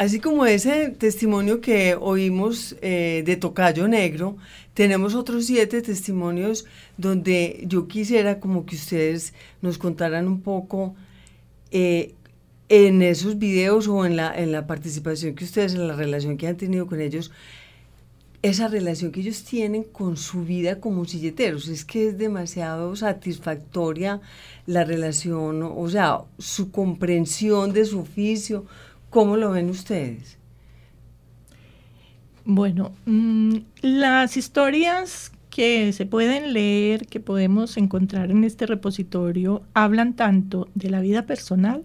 Así 0.02 0.20
como 0.20 0.48
ese 0.48 0.90
testimonio 0.98 1.62
que 1.62 1.94
oímos 1.94 2.76
eh, 2.82 3.22
de 3.24 3.36
Tocayo 3.36 3.88
Negro, 3.88 4.36
tenemos 4.74 5.14
otros 5.14 5.46
siete 5.46 5.80
testimonios 5.84 6.66
donde 6.98 7.64
yo 7.68 7.88
quisiera 7.88 8.40
como 8.40 8.66
que 8.66 8.78
ustedes 8.78 9.36
nos 9.62 9.78
contaran 9.78 10.28
un 10.28 10.42
poco 10.42 10.96
eh, 11.70 12.16
en 12.68 13.04
esos 13.04 13.38
videos 13.38 13.88
o 13.88 14.04
en 14.04 14.16
la, 14.16 14.36
en 14.36 14.52
la 14.52 14.66
participación 14.66 15.36
que 15.36 15.44
ustedes, 15.44 15.76
en 15.76 15.88
la 15.88 15.96
relación 15.96 16.36
que 16.36 16.48
han 16.48 16.58
tenido 16.58 16.88
con 16.88 17.00
ellos, 17.00 17.30
esa 18.42 18.68
relación 18.68 19.12
que 19.12 19.20
ellos 19.20 19.44
tienen 19.44 19.84
con 19.84 20.18
su 20.18 20.44
vida 20.46 20.80
como 20.80 21.06
silleteros. 21.06 21.68
Es 21.68 21.86
que 21.86 22.08
es 22.08 22.18
demasiado 22.18 22.96
satisfactoria 22.96 24.20
la 24.66 24.84
relación, 24.84 25.62
o 25.62 25.90
sea, 25.92 26.22
su 26.40 26.72
comprensión 26.72 27.72
de 27.72 27.86
su 27.86 28.00
oficio. 28.00 28.66
¿Cómo 29.12 29.36
lo 29.36 29.52
ven 29.52 29.70
ustedes? 29.70 30.38
Bueno, 32.46 32.94
mm, 33.06 33.58
las 33.82 34.38
historias 34.38 35.34
que 35.50 35.92
se 35.92 36.06
pueden 36.06 36.54
leer, 36.54 37.08
que 37.08 37.20
podemos 37.20 37.76
encontrar 37.76 38.32
en 38.32 38.46
este 38.46 38.66
repositorio, 38.66 39.64
hablan 39.74 40.16
tanto 40.16 40.70
de 40.76 40.90
la 40.90 41.02
vida 41.02 41.26
personal, 41.26 41.84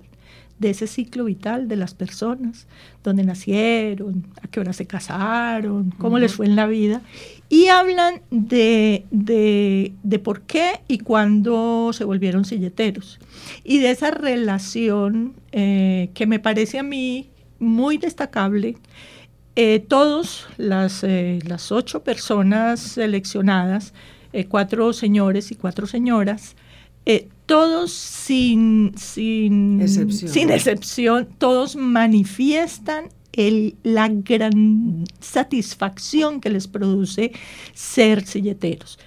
de 0.58 0.70
ese 0.70 0.86
ciclo 0.86 1.24
vital 1.24 1.68
de 1.68 1.76
las 1.76 1.94
personas, 1.94 2.66
dónde 3.04 3.24
nacieron, 3.24 4.26
a 4.42 4.48
qué 4.48 4.60
hora 4.60 4.72
se 4.72 4.86
casaron, 4.86 5.92
cómo 5.98 6.18
les 6.18 6.34
fue 6.34 6.46
en 6.46 6.56
la 6.56 6.66
vida, 6.66 7.02
y 7.48 7.66
hablan 7.68 8.22
de, 8.30 9.04
de, 9.10 10.18
por 10.18 10.42
qué 10.42 10.80
y 10.88 10.98
cuándo 10.98 11.90
se 11.92 12.04
volvieron 12.04 12.44
silleteros, 12.44 13.18
y 13.64 13.78
de 13.78 13.90
esa 13.90 14.10
relación 14.10 15.34
eh, 15.52 16.10
que 16.14 16.26
me 16.26 16.38
parece 16.38 16.78
a 16.78 16.82
mí 16.82 17.28
muy 17.58 17.98
destacable. 17.98 18.76
Eh, 19.58 19.80
todos 19.80 20.46
las, 20.58 21.02
eh, 21.02 21.38
las 21.46 21.72
ocho 21.72 22.02
personas 22.02 22.80
seleccionadas, 22.80 23.94
cuatro 24.50 24.92
señores 24.92 25.50
y 25.50 25.54
cuatro 25.54 25.86
señoras, 25.86 26.56
todos 27.46 27.92
sin, 27.92 28.92
sin, 28.96 29.80
excepción. 29.80 30.30
sin 30.30 30.50
excepción, 30.50 31.28
todos 31.38 31.76
manifiestan 31.76 33.08
el, 33.32 33.76
la 33.82 34.08
gran 34.08 35.04
satisfacción 35.20 36.40
que 36.40 36.50
les 36.50 36.66
produce 36.66 37.32
ser 37.72 38.26
silleteros. 38.26 38.98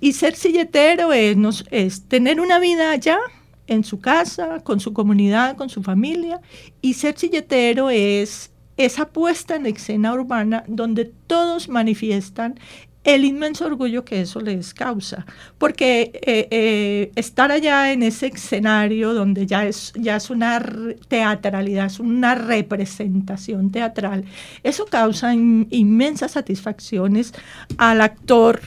Y 0.00 0.12
ser 0.14 0.34
silletero 0.34 1.12
es, 1.12 1.64
es 1.70 2.02
tener 2.08 2.40
una 2.40 2.58
vida 2.58 2.90
allá, 2.90 3.18
en 3.66 3.82
su 3.82 4.00
casa, 4.00 4.60
con 4.60 4.80
su 4.80 4.92
comunidad, 4.92 5.56
con 5.56 5.70
su 5.70 5.82
familia, 5.82 6.40
y 6.82 6.94
ser 6.94 7.16
silletero 7.16 7.88
es 7.88 8.50
esa 8.76 9.08
puesta 9.08 9.54
en 9.56 9.66
escena 9.66 10.12
urbana 10.12 10.64
donde 10.66 11.04
todos 11.04 11.68
manifiestan 11.68 12.58
el 13.04 13.24
inmenso 13.24 13.66
orgullo 13.66 14.04
que 14.04 14.22
eso 14.22 14.40
les 14.40 14.72
causa, 14.72 15.26
porque 15.58 16.10
eh, 16.14 16.48
eh, 16.50 17.12
estar 17.16 17.52
allá 17.52 17.92
en 17.92 18.02
ese 18.02 18.28
escenario 18.28 19.12
donde 19.12 19.46
ya 19.46 19.66
es, 19.66 19.92
ya 19.94 20.16
es 20.16 20.30
una 20.30 20.64
teatralidad, 21.08 21.86
es 21.86 22.00
una 22.00 22.34
representación 22.34 23.70
teatral, 23.70 24.24
eso 24.62 24.86
causa 24.86 25.34
inmensas 25.34 26.32
satisfacciones 26.32 27.34
al 27.76 28.00
actor 28.00 28.60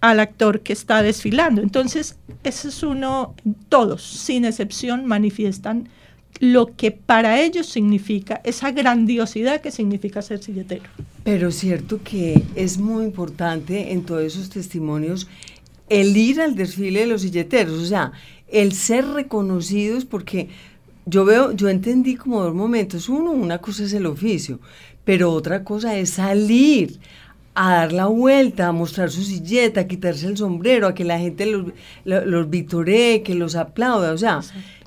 al 0.00 0.18
actor 0.18 0.60
que 0.60 0.72
está 0.72 1.02
desfilando. 1.02 1.60
Entonces, 1.60 2.16
ese 2.42 2.68
es 2.68 2.82
uno, 2.82 3.34
todos, 3.68 4.02
sin 4.02 4.46
excepción, 4.46 5.04
manifiestan 5.04 5.90
lo 6.40 6.74
que 6.74 6.90
para 6.90 7.40
ellos 7.42 7.66
significa, 7.66 8.40
esa 8.44 8.72
grandiosidad 8.72 9.60
que 9.60 9.70
significa 9.70 10.22
ser 10.22 10.42
silletero. 10.42 10.84
Pero 11.22 11.52
cierto 11.52 12.00
que 12.02 12.42
es 12.56 12.78
muy 12.78 13.04
importante 13.04 13.92
en 13.92 14.04
todos 14.04 14.22
esos 14.22 14.48
testimonios 14.48 15.28
el 15.90 16.16
ir 16.16 16.40
al 16.40 16.54
desfile 16.54 17.00
de 17.00 17.06
los 17.06 17.22
silleteros, 17.22 17.78
o 17.78 17.84
sea, 17.84 18.12
el 18.48 18.72
ser 18.72 19.06
reconocidos 19.06 20.06
porque 20.06 20.48
yo 21.04 21.24
veo, 21.24 21.52
yo 21.52 21.68
entendí 21.68 22.16
como 22.16 22.42
dos 22.42 22.54
momentos. 22.54 23.08
Uno, 23.08 23.32
una 23.32 23.58
cosa 23.58 23.84
es 23.84 23.92
el 23.92 24.06
oficio, 24.06 24.60
pero 25.04 25.32
otra 25.32 25.62
cosa 25.64 25.96
es 25.98 26.10
salir 26.10 26.98
a 27.54 27.74
dar 27.74 27.92
la 27.92 28.06
vuelta, 28.06 28.68
a 28.68 28.72
mostrar 28.72 29.10
su 29.10 29.22
silleta, 29.22 29.82
a 29.82 29.86
quitarse 29.86 30.26
el 30.26 30.36
sombrero, 30.36 30.86
a 30.86 30.94
que 30.94 31.04
la 31.04 31.18
gente 31.18 31.46
los, 31.46 31.72
los, 32.04 32.48
victoree, 32.48 33.22
que 33.22 33.34
los 33.34 33.56
aplauda, 33.56 34.12
o 34.12 34.18
sea, 34.18 34.40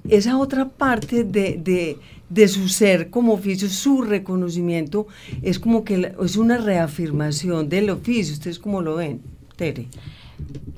esa 0.10 0.38
otra 0.38 0.70
parte 0.70 1.24
de, 1.24 1.98
de, 2.30 2.48
su 2.48 2.68
ser 2.68 3.10
como 3.10 3.34
oficio, 3.34 3.70
su 3.70 4.02
reconocimiento, 4.02 5.08
es 5.42 5.60
como 5.60 5.84
que 5.84 6.14
es 6.24 6.38
una 6.38 6.58
reafirmación 6.58 7.70
del 7.70 7.90
oficio. 7.90 8.34
¿Ustedes 8.34 8.60
cómo 8.60 8.82
lo 8.82 8.96
ven, 8.96 9.22
Tere? 9.56 9.88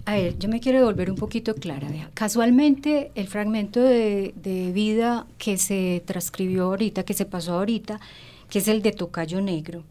A 0.06 0.16
ver, 0.16 0.38
yo 0.38 0.50
me 0.50 0.60
quiero 0.60 0.80
devolver 0.80 1.10
un 1.10 1.18
poquito 1.18 1.56
clara. 1.56 1.88
Casualmente, 2.14 3.12
el 3.16 3.28
fragmento 3.28 3.82
de, 3.82 4.34
de, 4.42 4.72
vida 4.72 5.26
que 5.38 5.58
se 5.58 6.04
transcribió 6.06 6.66
ahorita, 6.66 7.04
que 7.04 7.14
se 7.14 7.26
pasó 7.26 7.54
ahorita, 7.54 8.00
que 8.50 8.60
es 8.60 8.68
el 8.68 8.82
de 8.82 8.92
Tocayo 8.92 9.42
Negro, 9.42 9.84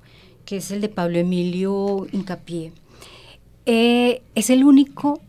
que 0.44 0.59
es 0.59 0.70
el 0.70 0.81
de 0.81 0.88
Pablo 0.88 1.18
Emilio 1.18 2.07
Incapié, 2.12 2.73
eh, 3.66 4.23
es 4.35 4.51
el 4.51 4.64
único 4.64 5.20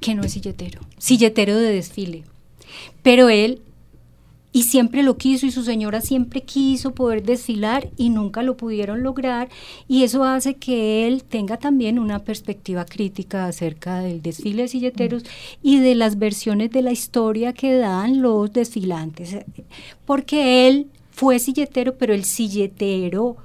que 0.00 0.14
no 0.14 0.22
es 0.22 0.32
silletero, 0.32 0.80
silletero 0.98 1.56
de 1.56 1.72
desfile. 1.72 2.24
Pero 3.02 3.28
él, 3.28 3.60
y 4.52 4.64
siempre 4.64 5.02
lo 5.02 5.18
quiso, 5.18 5.46
y 5.46 5.50
su 5.50 5.62
señora 5.62 6.00
siempre 6.00 6.42
quiso 6.42 6.92
poder 6.92 7.22
desfilar 7.22 7.90
y 7.96 8.10
nunca 8.10 8.42
lo 8.42 8.56
pudieron 8.56 9.02
lograr, 9.02 9.48
y 9.86 10.04
eso 10.04 10.24
hace 10.24 10.54
que 10.54 11.06
él 11.06 11.22
tenga 11.22 11.58
también 11.58 11.98
una 11.98 12.20
perspectiva 12.20 12.84
crítica 12.84 13.46
acerca 13.46 14.00
del 14.00 14.22
desfile 14.22 14.62
de 14.62 14.68
silleteros 14.68 15.24
y 15.62 15.78
de 15.78 15.94
las 15.94 16.18
versiones 16.18 16.70
de 16.70 16.82
la 16.82 16.92
historia 16.92 17.52
que 17.52 17.74
dan 17.74 18.22
los 18.22 18.52
desfilantes, 18.52 19.36
porque 20.06 20.66
él 20.66 20.88
fue 21.10 21.38
silletero, 21.38 21.96
pero 21.96 22.14
el 22.14 22.24
silletero 22.24 23.36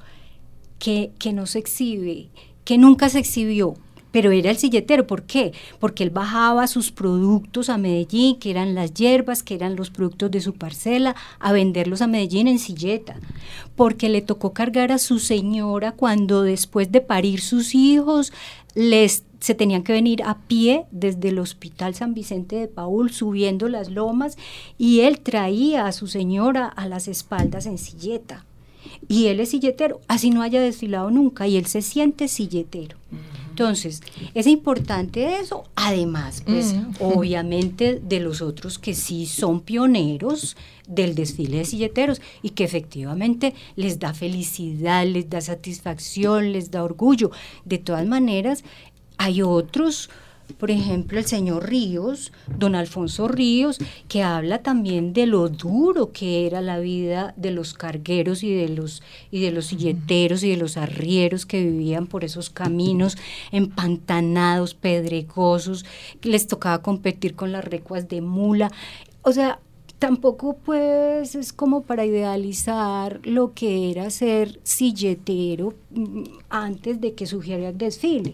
que, 0.79 1.11
que 1.19 1.33
no 1.33 1.45
se 1.47 1.59
exhibe, 1.59 2.29
que 2.65 2.77
nunca 2.77 3.09
se 3.09 3.19
exhibió, 3.19 3.75
pero 4.13 4.31
era 4.31 4.51
el 4.51 4.57
silletero. 4.57 5.07
¿Por 5.07 5.23
qué? 5.23 5.53
Porque 5.79 6.03
él 6.03 6.11
bajaba 6.11 6.67
sus 6.67 6.91
productos 6.91 7.67
a 7.67 7.79
Medellín, 7.79 8.37
que 8.37 8.51
eran 8.51 8.75
las 8.75 8.93
hierbas, 8.93 9.41
que 9.41 9.55
eran 9.55 9.75
los 9.75 9.89
productos 9.89 10.29
de 10.29 10.39
su 10.39 10.53
parcela, 10.53 11.15
a 11.39 11.51
venderlos 11.51 12.03
a 12.03 12.07
Medellín 12.07 12.47
en 12.47 12.59
silleta. 12.59 13.15
Porque 13.75 14.09
le 14.09 14.21
tocó 14.21 14.53
cargar 14.53 14.91
a 14.91 14.99
su 14.99 15.17
señora 15.17 15.93
cuando 15.93 16.43
después 16.43 16.91
de 16.91 17.01
parir 17.01 17.41
sus 17.41 17.73
hijos 17.73 18.31
les 18.75 19.23
se 19.39 19.55
tenían 19.55 19.83
que 19.83 19.93
venir 19.93 20.23
a 20.23 20.37
pie 20.37 20.85
desde 20.91 21.29
el 21.29 21.39
Hospital 21.39 21.95
San 21.95 22.13
Vicente 22.13 22.55
de 22.55 22.67
Paul 22.67 23.11
subiendo 23.11 23.67
las 23.67 23.89
lomas 23.89 24.37
y 24.77 25.01
él 25.01 25.19
traía 25.19 25.85
a 25.85 25.91
su 25.91 26.07
señora 26.07 26.67
a 26.67 26.87
las 26.87 27.09
espaldas 27.09 27.65
en 27.65 27.77
silleta. 27.77 28.45
y 29.09 29.25
él 29.27 29.39
es 29.39 29.49
silletero, 29.49 29.99
así 30.07 30.29
no 30.29 30.43
haya 30.43 30.61
desfilado 30.61 31.09
nunca, 31.09 31.47
y 31.47 31.57
él 31.57 31.65
se 31.65 31.81
siente 31.81 32.27
silletero. 32.27 32.97
Entonces, 33.53 34.01
es 34.33 34.47
importante 34.47 35.37
eso, 35.37 35.65
además, 35.75 36.41
pues, 36.43 36.73
obviamente, 36.99 38.01
de 38.03 38.19
los 38.19 38.41
otros 38.41 38.79
que 38.79 38.95
sí 38.95 39.27
son 39.27 39.61
pioneros 39.61 40.57
del 40.87 41.13
desfile 41.13 41.59
de 41.59 41.65
silleteros 41.65 42.19
y 42.41 42.49
que 42.49 42.63
efectivamente 42.63 43.53
les 43.75 43.99
da 43.99 44.15
felicidad, 44.15 45.05
les 45.05 45.29
da 45.29 45.39
satisfacción, 45.39 46.51
les 46.51 46.71
da 46.71 46.83
orgullo. 46.83 47.29
De 47.63 47.77
todas 47.77 48.07
maneras, 48.07 48.63
hay 49.17 49.43
otros 49.43 50.09
por 50.57 50.71
ejemplo, 50.71 51.19
el 51.19 51.25
señor 51.25 51.69
Ríos, 51.69 52.31
don 52.57 52.75
Alfonso 52.75 53.27
Ríos, 53.27 53.79
que 54.07 54.23
habla 54.23 54.59
también 54.59 55.13
de 55.13 55.25
lo 55.25 55.49
duro 55.49 56.11
que 56.11 56.45
era 56.47 56.61
la 56.61 56.79
vida 56.79 57.33
de 57.37 57.51
los 57.51 57.73
cargueros 57.73 58.43
y 58.43 58.53
de 58.53 58.69
los, 58.69 59.01
y 59.31 59.41
de 59.41 59.51
los 59.51 59.67
silleteros 59.67 60.43
y 60.43 60.51
de 60.51 60.57
los 60.57 60.77
arrieros 60.77 61.45
que 61.45 61.63
vivían 61.63 62.07
por 62.07 62.23
esos 62.23 62.49
caminos 62.49 63.17
empantanados, 63.51 64.73
pedregosos, 64.73 65.85
que 66.21 66.29
les 66.29 66.47
tocaba 66.47 66.81
competir 66.81 67.35
con 67.35 67.51
las 67.51 67.65
recuas 67.65 68.07
de 68.07 68.21
mula. 68.21 68.71
O 69.21 69.31
sea, 69.31 69.59
tampoco 69.99 70.57
pues 70.57 71.35
es 71.35 71.53
como 71.53 71.83
para 71.83 72.05
idealizar 72.05 73.21
lo 73.23 73.53
que 73.53 73.89
era 73.89 74.09
ser 74.09 74.59
silletero 74.63 75.73
mm, 75.91 76.23
antes 76.49 76.99
de 76.99 77.13
que 77.13 77.25
surgiera 77.25 77.69
el 77.69 77.77
desfile 77.77 78.33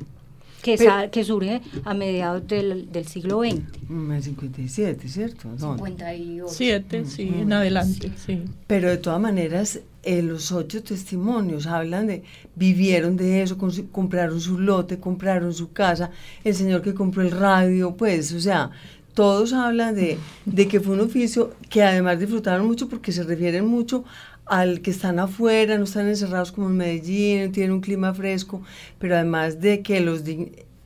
que, 0.62 1.10
que 1.12 1.24
surge 1.24 1.62
a 1.84 1.94
mediados 1.94 2.48
del, 2.48 2.92
del 2.92 3.06
siglo 3.08 3.42
XX. 3.42 3.62
En 3.90 4.22
57, 4.22 5.08
¿cierto? 5.08 5.50
58. 5.58 6.48
Siete, 6.48 7.06
sí, 7.06 7.32
en 7.40 7.54
adelante, 7.54 8.12
sí. 8.16 8.44
Pero 8.68 8.90
de 8.90 8.98
todas 8.98 9.20
maneras, 9.20 9.80
eh, 10.04 10.22
los 10.22 10.52
ocho 10.52 10.82
testimonios 10.82 11.68
hablan 11.68 12.08
de, 12.08 12.24
vivieron 12.56 13.18
de 13.18 13.42
eso, 13.42 13.58
compraron 13.92 14.40
su 14.40 14.58
lote, 14.58 15.00
compraron 15.00 15.54
su 15.54 15.74
casa, 15.74 16.12
el 16.44 16.56
señor 16.56 16.82
que 16.82 16.94
compró 16.94 17.22
el 17.22 17.32
radio, 17.32 17.96
pues, 17.98 18.32
o 18.34 18.40
sea, 18.40 18.72
todos 19.20 19.52
hablan 19.52 19.96
de, 19.96 20.68
que 20.70 20.80
fue 20.80 20.94
un 20.94 21.02
oficio 21.02 21.54
que 21.70 21.84
además 21.84 22.22
disfrutaron 22.22 22.66
mucho 22.66 22.88
porque 22.88 23.12
se 23.12 23.24
refieren 23.24 23.66
mucho 23.66 24.06
al 24.46 24.80
que 24.80 24.92
están 24.92 25.20
afuera, 25.20 25.78
no 25.78 25.84
están 25.84 26.08
encerrados 26.08 26.54
como 26.54 26.70
en 26.70 26.78
Medellín, 26.78 27.52
tienen 27.52 27.74
un 27.74 27.82
clima 27.82 28.14
fresco, 28.14 28.62
pero 28.98 29.16
además 29.16 29.60
de 29.60 29.82
que 29.82 30.00
los 30.00 30.24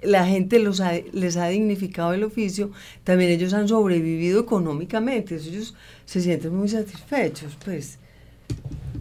la 0.01 0.25
gente 0.25 0.57
les 0.57 1.37
ha 1.37 1.47
dignificado 1.49 2.13
el 2.13 2.23
oficio, 2.23 2.71
también 3.03 3.29
ellos 3.29 3.53
han 3.53 3.67
sobrevivido 3.67 4.41
económicamente, 4.41 5.35
ellos 5.35 5.75
se 6.03 6.19
sienten 6.19 6.55
muy 6.55 6.69
satisfechos, 6.69 7.55
pues. 7.63 7.99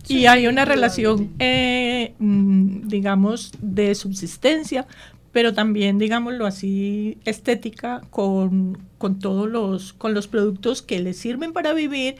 Y 0.09 0.27
hay 0.27 0.47
una 0.47 0.66
relación, 0.66 1.31
eh, 1.38 2.12
mm, 2.18 2.88
digamos, 2.88 3.53
de 3.62 3.95
subsistencia, 3.95 4.87
pero 5.33 5.55
también, 5.55 5.99
digámoslo 5.99 6.47
así, 6.47 7.18
estética 7.25 8.03
con, 8.11 8.79
con 8.99 9.18
todos 9.18 9.51
los, 9.51 9.92
con 9.95 10.14
los 10.14 10.29
productos 10.29 10.83
que 10.83 11.01
les 11.01 11.16
sirven 11.16 11.53
para 11.53 11.73
vivir, 11.73 12.16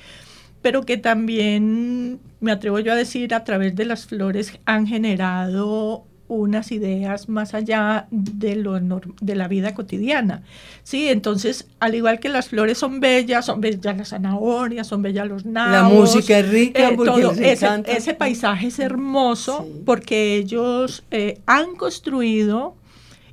pero 0.63 0.83
que 0.83 0.97
también, 0.97 2.21
me 2.41 2.53
atrevo 2.53 2.79
yo 2.79 2.93
a 2.93 2.97
decir, 2.97 3.35
a 3.35 3.45
través 3.45 3.77
de 3.77 3.85
las 3.85 4.07
flores 4.07 4.59
han 4.65 4.87
generado 4.87 6.05
unas 6.29 6.73
ideas 6.73 7.29
más 7.29 7.53
allá 7.53 8.07
de, 8.11 8.57
lo 8.57 8.81
de 9.21 9.35
la 9.35 9.49
vida 9.49 9.75
cotidiana. 9.75 10.43
Sí, 10.83 11.09
entonces, 11.09 11.67
al 11.79 11.95
igual 11.95 12.21
que 12.21 12.31
las 12.31 12.49
flores 12.49 12.79
son 12.79 13.01
bellas, 13.01 13.45
son 13.45 13.61
bellas 13.61 13.97
las 13.97 14.09
zanahorias, 14.09 14.87
son 14.87 15.03
bellas 15.03 15.29
los 15.29 15.45
nabos. 15.45 15.73
La 15.73 15.83
música 15.83 16.39
es 16.39 16.49
rica 16.49 16.89
eh, 16.89 16.95
porque 16.97 17.23
todo, 17.23 17.33
ese, 17.33 18.15
paisaje 18.15 18.69
es 18.69 18.79
hermoso 18.79 19.69
porque 19.85 20.37
ellos 20.37 21.05
eh, 21.11 21.41
han 21.45 21.77
construido 21.77 22.77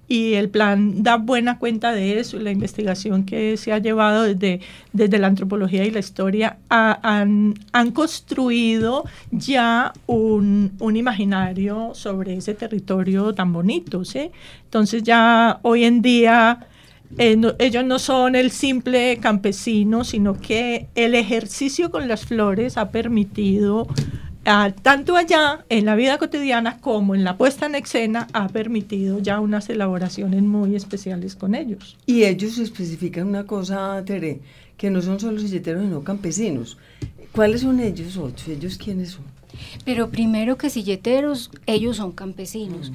y 0.10 0.34
el 0.34 0.50
plan 0.50 1.04
da 1.04 1.18
buena 1.18 1.60
cuenta 1.60 1.94
de 1.94 2.20
eso. 2.20 2.40
La 2.40 2.52
investigación 2.52 3.24
que 3.24 3.56
se 3.58 3.72
ha 3.72 3.78
llevado 3.78 4.24
desde, 4.24 4.60
desde 4.92 5.20
la 5.20 5.28
antropología 5.28 5.86
y 5.86 5.92
la 5.92 6.00
historia 6.00 6.58
han, 6.68 7.54
han, 7.72 7.92
construido 7.92 9.06
ya 9.30 9.94
un, 10.08 10.72
un, 10.80 10.96
imaginario 10.96 11.92
sobre 11.94 12.36
ese 12.36 12.56
territorio 12.56 13.34
tan 13.34 13.54
bonito. 13.54 14.04
¿sí? 14.04 14.32
Entonces 14.66 15.04
ya 15.04 15.60
hoy 15.62 15.86
en 15.86 16.02
día... 16.02 16.68
Eh, 17.18 17.42
ellos 17.58 17.84
no 17.86 17.98
son 17.98 18.36
el 18.36 18.52
simple 18.52 19.18
campesino, 19.18 20.04
sino 20.04 20.36
que 20.40 20.90
el 20.94 21.16
ejercicio 21.16 21.90
con 21.90 22.08
las 22.08 22.28
flores 22.28 22.78
ha 22.78 22.92
permitido 22.92 23.88
tanto 24.82 25.16
allá 25.16 25.64
en 25.70 25.86
la 25.86 25.96
vida 25.96 26.18
cotidiana 26.18 26.80
como 26.80 27.14
en 27.14 27.24
la 27.24 27.38
puesta 27.38 27.68
en 27.68 27.76
escena 27.76 28.28
ha 28.34 28.48
permitido 28.48 29.20
ya 29.20 29.40
unas 29.40 29.70
elaboraciones 29.70 30.42
muy 30.42 30.76
especiales 30.76 31.36
con 31.36 31.54
ellos. 31.54 31.98
Y 32.08 32.24
ellos 32.24 32.58
especifican 32.58 33.28
una 33.28 33.46
cosa, 33.46 34.04
Tere, 34.06 34.42
que 34.76 34.90
no 34.90 35.02
son 35.02 35.20
solo 35.20 35.40
silleteros, 35.40 35.84
sino 35.84 36.04
campesinos. 36.04 36.78
¿Cuáles 37.32 37.62
son 37.62 37.80
ellos 37.80 38.18
ocho? 38.18 38.52
¿Ellos 38.52 38.78
quiénes 38.78 39.12
son? 39.12 39.26
Pero 39.86 40.10
primero 40.10 40.58
que 40.58 40.70
silleteros, 40.70 41.52
ellos 41.68 41.98
son 41.98 42.12
campesinos. 42.12 42.92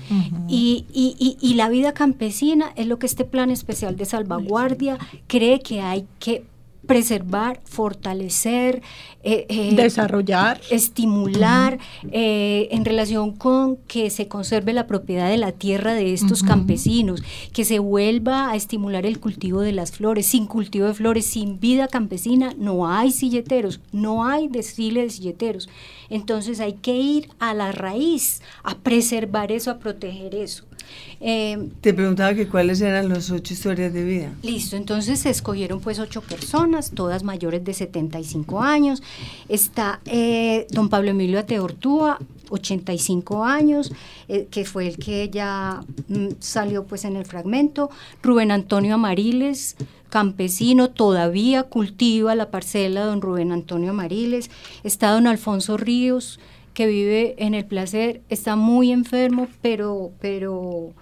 y, 0.49 0.87
y, 0.93 1.37
y, 1.41 1.55
la 1.55 1.69
vida 1.69 1.95
campesina 1.95 2.73
es 2.75 2.87
lo 2.87 2.99
que 2.99 3.07
este 3.07 3.25
plan 3.25 3.51
especial 3.51 3.97
de 3.97 4.05
salvaguardia 4.07 4.99
cree 5.29 5.61
que 5.61 5.81
hay 5.81 6.07
que 6.19 6.45
preservar, 6.87 7.61
fortalecer, 7.65 8.83
eh, 9.23 9.47
eh, 9.49 9.75
desarrollar, 9.75 10.61
estimular 10.71 11.79
eh, 12.13 12.69
en 12.71 12.85
relación 12.85 13.33
con 13.33 13.77
que 13.77 14.11
se 14.11 14.29
conserve 14.29 14.73
la 14.73 14.87
propiedad 14.87 15.29
de 15.31 15.39
la 15.39 15.53
tierra 15.53 15.95
de 15.95 16.13
estos 16.13 16.43
campesinos, 16.43 17.23
que 17.53 17.65
se 17.65 17.79
vuelva 17.79 18.51
a 18.51 18.57
estimular 18.57 19.07
el 19.07 19.21
cultivo 19.21 19.61
de 19.61 19.73
las 19.73 19.93
flores. 19.93 20.27
Sin 20.27 20.47
cultivo 20.47 20.87
de 20.87 20.95
flores, 20.95 21.27
sin 21.27 21.59
vida 21.59 21.89
campesina, 21.89 22.55
no 22.59 22.89
hay 22.89 23.11
silleteros, 23.11 23.81
no 23.93 24.27
hay 24.27 24.49
desfile 24.49 25.03
de 25.03 25.11
silleteros. 25.11 25.69
Entonces 26.11 26.61
hay 26.61 26.75
que 26.75 26.97
ir 26.97 27.29
a 27.39 27.55
la 27.55 27.73
raíz, 27.73 28.43
a 28.63 28.77
preservar 28.77 29.53
eso, 29.53 29.71
a 29.71 29.79
proteger 29.79 30.35
eso. 30.35 30.65
Eh, 31.21 31.69
Te 31.81 31.95
preguntaba 31.95 32.35
que 32.35 32.49
cuáles 32.49 32.81
eran 32.81 33.09
las 33.09 33.31
ocho 33.31 33.55
historias 33.55 33.93
de 33.93 34.05
vida. 34.05 34.33
Listo, 34.43 34.77
entonces 34.77 35.21
se 35.21 35.31
escogieron 35.31 35.81
pues 35.81 35.99
ocho 35.99 36.21
personas, 36.21 36.91
todas 36.91 37.23
mayores 37.23 37.65
de 37.65 37.75
75 37.75 38.61
años. 38.61 39.03
Está 39.49 40.01
eh, 40.07 40.67
don 40.71 40.89
Pablo 40.89 41.11
Emilio 41.11 41.39
Ateortúa, 41.39 42.19
85 42.51 43.45
años, 43.45 43.93
eh, 44.29 44.49
que 44.51 44.65
fue 44.65 44.87
el 44.89 44.99
que 44.99 45.29
ya 45.31 45.83
mm, 46.09 46.29
salió 46.41 46.85
pues 46.85 47.05
en 47.05 47.17
el 47.17 47.25
fragmento. 47.25 47.91
Rubén 48.23 48.51
Antonio 48.51 48.95
Amariles, 48.95 49.77
campesino, 50.11 50.91
todavía 50.91 51.65
cultiva 51.65 52.35
la 52.35 52.51
parcela 52.51 53.05
don 53.05 53.21
Rubén 53.21 53.53
Antonio 53.53 53.91
Amariles. 53.91 54.51
Está 54.85 55.11
don 55.11 55.27
Alfonso 55.27 55.77
Ríos, 55.77 56.39
que 56.75 56.87
vive 56.87 57.35
en 57.39 57.55
el 57.55 57.65
placer, 57.65 58.21
está 58.29 58.57
muy 58.57 58.93
enfermo, 58.93 59.49
pero, 59.63 60.13
pero 60.21 60.93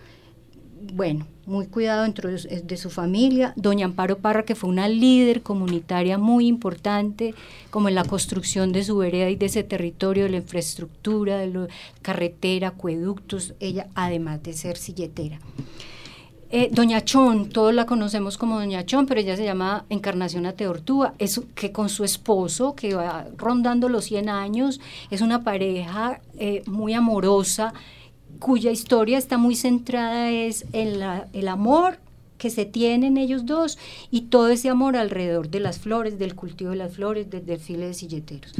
bueno, 0.92 1.26
muy 1.46 1.66
cuidado 1.66 2.02
dentro 2.02 2.30
de, 2.30 2.76
su 2.76 2.90
familia. 2.90 3.52
Doña 3.56 3.86
Amparo 3.86 4.18
Parra, 4.18 4.44
que 4.44 4.54
fue 4.54 4.70
una 4.70 4.88
líder 4.88 5.42
comunitaria 5.42 6.18
muy 6.18 6.46
importante, 6.46 7.34
como 7.70 7.88
en 7.88 7.94
la 7.94 8.04
construcción 8.04 8.72
de 8.72 8.84
su 8.84 8.96
vereda 8.98 9.30
y 9.30 9.36
de 9.36 9.46
ese 9.46 9.64
territorio, 9.64 10.24
de 10.24 10.30
la 10.30 10.36
infraestructura, 10.38 11.38
de 11.38 11.48
la 11.48 11.68
carretera, 12.02 12.68
acueductos, 12.68 13.54
ella 13.60 13.88
además 13.94 14.42
de 14.42 14.52
ser 14.52 14.76
silletera. 14.76 15.40
Eh, 16.54 16.68
Doña 16.70 17.02
Chón, 17.02 17.48
todos 17.48 17.72
la 17.72 17.86
conocemos 17.86 18.36
como 18.36 18.58
Doña 18.58 18.84
Chón, 18.84 19.06
pero 19.06 19.18
ella 19.18 19.36
se 19.36 19.44
llama 19.44 19.86
Encarnación 19.88 20.44
Ateortúa, 20.44 21.14
es 21.18 21.40
que 21.54 21.72
con 21.72 21.88
su 21.88 22.04
esposo, 22.04 22.74
que 22.74 22.94
va 22.94 23.24
rondando 23.38 23.88
los 23.88 24.04
100 24.04 24.28
años, 24.28 24.78
es 25.10 25.22
una 25.22 25.44
pareja 25.44 26.20
eh, 26.38 26.62
muy 26.66 26.92
amorosa, 26.92 27.72
cuya 28.38 28.70
historia 28.70 29.16
está 29.16 29.38
muy 29.38 29.56
centrada 29.56 30.28
es 30.28 30.66
en 30.74 31.00
el 31.32 31.48
amor 31.48 31.98
que 32.36 32.50
se 32.50 32.66
tienen 32.66 33.16
ellos 33.16 33.46
dos 33.46 33.78
y 34.10 34.22
todo 34.22 34.48
ese 34.48 34.68
amor 34.68 34.96
alrededor 34.96 35.48
de 35.48 35.60
las 35.60 35.78
flores, 35.78 36.18
del 36.18 36.34
cultivo 36.34 36.72
de 36.72 36.76
las 36.76 36.96
flores, 36.96 37.30
del 37.30 37.46
desfile 37.46 37.86
de 37.86 37.94
silleteros. 37.94 38.52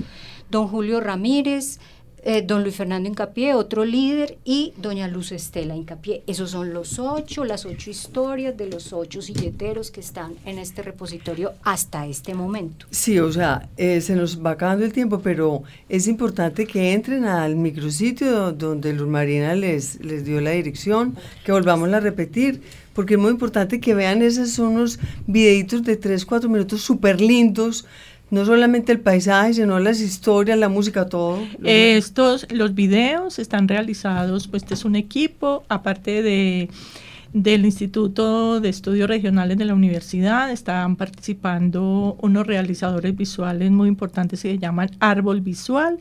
Don 0.51 0.67
Julio 0.67 1.01
Ramírez, 1.01 1.79
eh, 2.23 2.43
don 2.43 2.63
Luis 2.63 2.77
Fernando 2.77 3.09
Incapié, 3.09 3.55
otro 3.55 3.85
líder, 3.85 4.39
y 4.45 4.73
doña 4.77 5.09
Luz 5.09 5.33
Estela 5.33 5.75
Incapié. 5.75 6.23
Esos 6.27 6.51
son 6.51 6.73
los 6.73 6.99
ocho, 6.99 7.45
las 7.45 7.67
ocho 7.67 7.91
historias 7.91 8.57
de 8.57 8.67
los 8.67 8.93
ocho 8.93 9.21
silleteros 9.21 9.91
que 9.91 10.01
están 10.01 10.35
en 10.45 10.59
este 10.59 10.83
repositorio 10.83 11.53
hasta 11.63 12.07
este 12.07 12.35
momento. 12.35 12.87
Sí, 12.91 13.19
o 13.19 13.33
sea, 13.33 13.69
eh, 13.77 14.01
se 14.01 14.15
nos 14.15 14.45
va 14.45 14.53
acabando 14.53 14.85
el 14.85 14.93
tiempo, 14.93 15.21
pero 15.21 15.63
es 15.89 16.07
importante 16.07 16.67
que 16.67 16.93
entren 16.93 17.25
al 17.25 17.57
micrositio 17.57 18.53
donde 18.53 18.93
Luz 18.93 19.09
Marina 19.09 19.55
les, 19.55 20.03
les 20.05 20.25
dio 20.25 20.41
la 20.41 20.51
dirección, 20.51 21.17
que 21.45 21.53
volvamos 21.53 21.93
a 21.93 22.01
repetir, 22.01 22.61
porque 22.95 23.15
es 23.15 23.21
muy 23.21 23.31
importante 23.31 23.81
que 23.81 23.95
vean 23.95 24.23
esos 24.23 24.59
unos 24.59 24.99
videitos 25.27 25.83
de 25.83 25.97
tres, 25.97 26.25
cuatro 26.25 26.49
minutos 26.49 26.83
súper 26.83 27.21
lindos, 27.21 27.87
no 28.33 28.47
solamente 28.47 28.93
el 28.93 29.01
paisaje, 29.01 29.53
sino 29.53 29.79
las 29.79 30.01
historias, 30.01 30.59
la 30.59 30.71
música, 30.71 31.05
todo. 31.05 31.39
Estos, 31.63 32.47
los 32.51 32.75
videos 32.75 33.39
están 33.39 33.69
realizados, 33.69 34.49
pues 34.49 34.63
este 34.63 34.73
es 34.73 34.87
un 34.87 34.97
equipo, 34.97 35.65
aparte 35.69 36.23
de 36.23 36.71
del 37.35 37.65
Instituto 37.65 38.61
de 38.61 38.69
Estudios 38.69 39.09
Regionales 39.09 39.59
de 39.59 39.67
la 39.67 39.75
Universidad. 39.75 40.51
Están 40.51 40.97
participando 40.97 42.17
unos 42.21 42.47
realizadores 42.47 43.15
visuales 43.15 43.71
muy 43.71 43.89
importantes 43.89 44.41
que 44.41 44.53
se 44.53 44.59
llaman 44.59 44.91
Árbol 45.01 45.43
Visual 45.43 45.99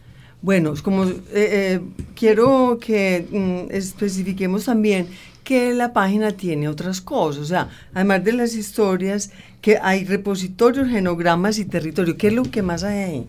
Bueno, 0.47 0.73
como 0.81 1.03
eh, 1.03 1.17
eh, 1.33 1.81
quiero 2.15 2.79
que 2.79 3.27
mm, 3.29 3.75
especifiquemos 3.75 4.63
también 4.63 5.09
que 5.43 5.73
la 5.73 5.91
página 5.91 6.31
tiene 6.31 6.69
otras 6.69 7.01
cosas, 7.01 7.41
o 7.41 7.45
sea, 7.45 7.69
además 7.93 8.23
de 8.23 8.31
las 8.31 8.55
historias, 8.55 9.31
que 9.59 9.77
hay 9.77 10.05
repositorios, 10.05 10.87
genogramas 10.87 11.59
y 11.59 11.65
territorio. 11.65 12.15
¿Qué 12.15 12.27
es 12.27 12.33
lo 12.33 12.43
que 12.43 12.61
más 12.61 12.85
hay 12.85 12.97
ahí? 12.97 13.25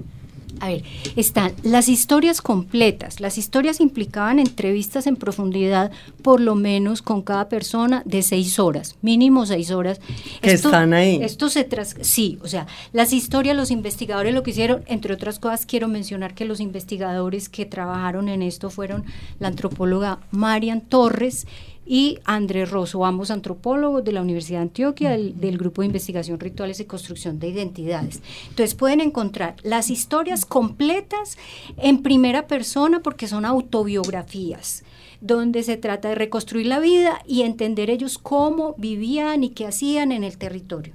A 0.61 0.69
ver, 0.69 0.83
están 1.17 1.53
las 1.63 1.89
historias 1.89 2.41
completas. 2.41 3.21
Las 3.21 3.39
historias 3.39 3.81
implicaban 3.81 4.39
entrevistas 4.39 5.07
en 5.07 5.17
profundidad, 5.17 5.91
por 6.23 6.41
lo 6.41 6.55
menos 6.55 7.03
con 7.03 7.23
cada 7.23 7.49
persona, 7.49 8.03
de 8.05 8.23
seis 8.23 8.59
horas, 8.59 8.97
mínimo 9.03 9.47
seis 9.47 9.71
horas. 9.71 10.01
Que 10.41 10.53
están 10.53 10.93
ahí. 10.93 11.21
Esto 11.23 11.49
se 11.49 11.65
tras, 11.65 11.97
sí, 12.01 12.39
o 12.43 12.49
sea, 12.49 12.67
las 12.93 13.13
historias, 13.13 13.57
los 13.57 13.71
investigadores 13.71 14.35
lo 14.35 14.43
que 14.43 14.51
hicieron, 14.51 14.83
entre 14.87 15.15
otras 15.15 15.39
cosas, 15.39 15.67
quiero 15.67 15.89
mencionar 15.89 16.35
que 16.35 16.45
los 16.45 16.61
investigadores 16.61 17.49
que 17.49 17.67
trabajaron 17.67 18.29
en 18.29 18.43
esto 18.43 18.71
fueron 18.71 19.05
la 19.39 19.49
antropóloga 19.49 20.21
Marian 20.31 20.81
Torres 20.81 21.47
y 21.89 22.19
Andrés 22.25 22.71
Rosso, 22.71 23.05
ambos 23.07 23.31
antropólogos 23.31 24.05
de 24.05 24.13
la 24.13 24.21
Universidad 24.21 24.59
de 24.59 24.65
Antioquia, 24.65 25.11
del, 25.11 25.57
Grupo 25.59 25.81
de 25.81 25.87
Investigación 25.87 26.39
Rituales 26.39 26.79
y 26.81 26.85
Construcción 26.85 27.39
de 27.39 27.49
Identidades. 27.49 28.21
Entonces 28.51 28.75
pueden 28.75 29.01
encontrar 29.01 29.57
las 29.63 29.89
historias 29.89 30.45
completas 30.45 31.39
en 31.79 32.03
primera 32.03 32.47
persona 32.47 33.01
porque 33.01 33.27
son 33.27 33.47
autobiografías 33.47 34.85
donde 35.21 35.65
se 35.65 35.77
trata 35.77 36.11
de 36.11 36.15
reconstruir 36.15 36.67
la 36.67 36.79
vida 36.79 37.21
y 37.27 37.43
entender 37.43 37.91
ellos 37.91 38.19
cómo 38.19 38.77
vivían 38.79 39.43
y 39.43 39.51
qué 39.51 39.67
hacían 39.67 40.13
en 40.13 40.23
el 40.23 40.39
territorio. 40.39 40.93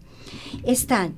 Están 0.63 1.15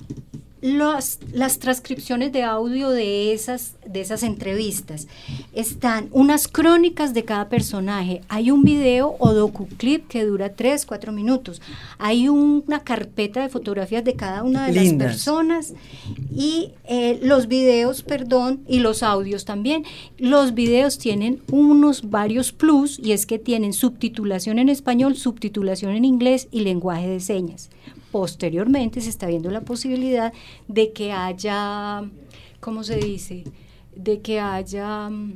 las 0.66 1.60
transcripciones 1.60 2.32
de 2.32 2.42
audio 2.42 2.90
de 2.90 3.34
esas, 3.34 3.76
de 3.86 4.02
esas 4.02 4.24
entrevistas. 4.24 5.08
Están 5.54 6.10
unas 6.12 6.48
crónicas 6.48 7.14
de 7.14 7.24
cada 7.24 7.50
personaje. 7.50 8.22
Hay 8.30 8.50
un 8.50 8.64
video 8.64 9.16
o 9.20 9.34
docuclip 9.34 10.08
que 10.08 10.26
dura 10.26 10.56
3, 10.56 10.88
4 10.88 11.12
minutos. 11.12 11.62
Hay 12.00 12.30
una 12.30 12.80
carpeta 12.80 13.42
de 13.42 13.50
fotografías 13.50 14.04
de 14.04 14.16
cada 14.16 14.42
una 14.42 14.66
de 14.66 14.74
las 14.74 14.94
personas. 14.94 15.74
Y 16.36 16.72
eh, 16.86 17.20
los 17.22 17.48
videos, 17.48 18.02
perdón, 18.02 18.62
y 18.68 18.80
los 18.80 19.04
audios 19.04 19.46
también. 19.46 19.84
Los 20.18 20.56
videos 20.56 20.98
tienen 20.98 21.44
unos 21.52 22.10
varios 22.10 22.52
plus 22.52 22.98
y 22.98 23.12
es 23.12 23.28
que 23.28 23.38
tienen 23.38 23.72
subtitulación 23.72 24.58
en 24.58 24.70
español, 24.70 25.16
subtitulación 25.16 25.92
en 25.92 26.06
inglés 26.06 26.48
y 26.50 26.62
lenguaje 26.62 27.08
de 27.08 27.20
señas 27.20 27.70
posteriormente 28.16 29.02
se 29.02 29.10
está 29.10 29.28
viendo 29.28 29.52
la 29.52 29.60
posibilidad 29.60 30.32
de 30.70 30.94
que 30.94 31.12
haya, 31.12 32.02
¿cómo 32.62 32.82
se 32.86 32.96
dice? 32.96 33.44
De 33.94 34.22
que 34.22 34.40
haya 34.40 35.10
mm, 35.10 35.34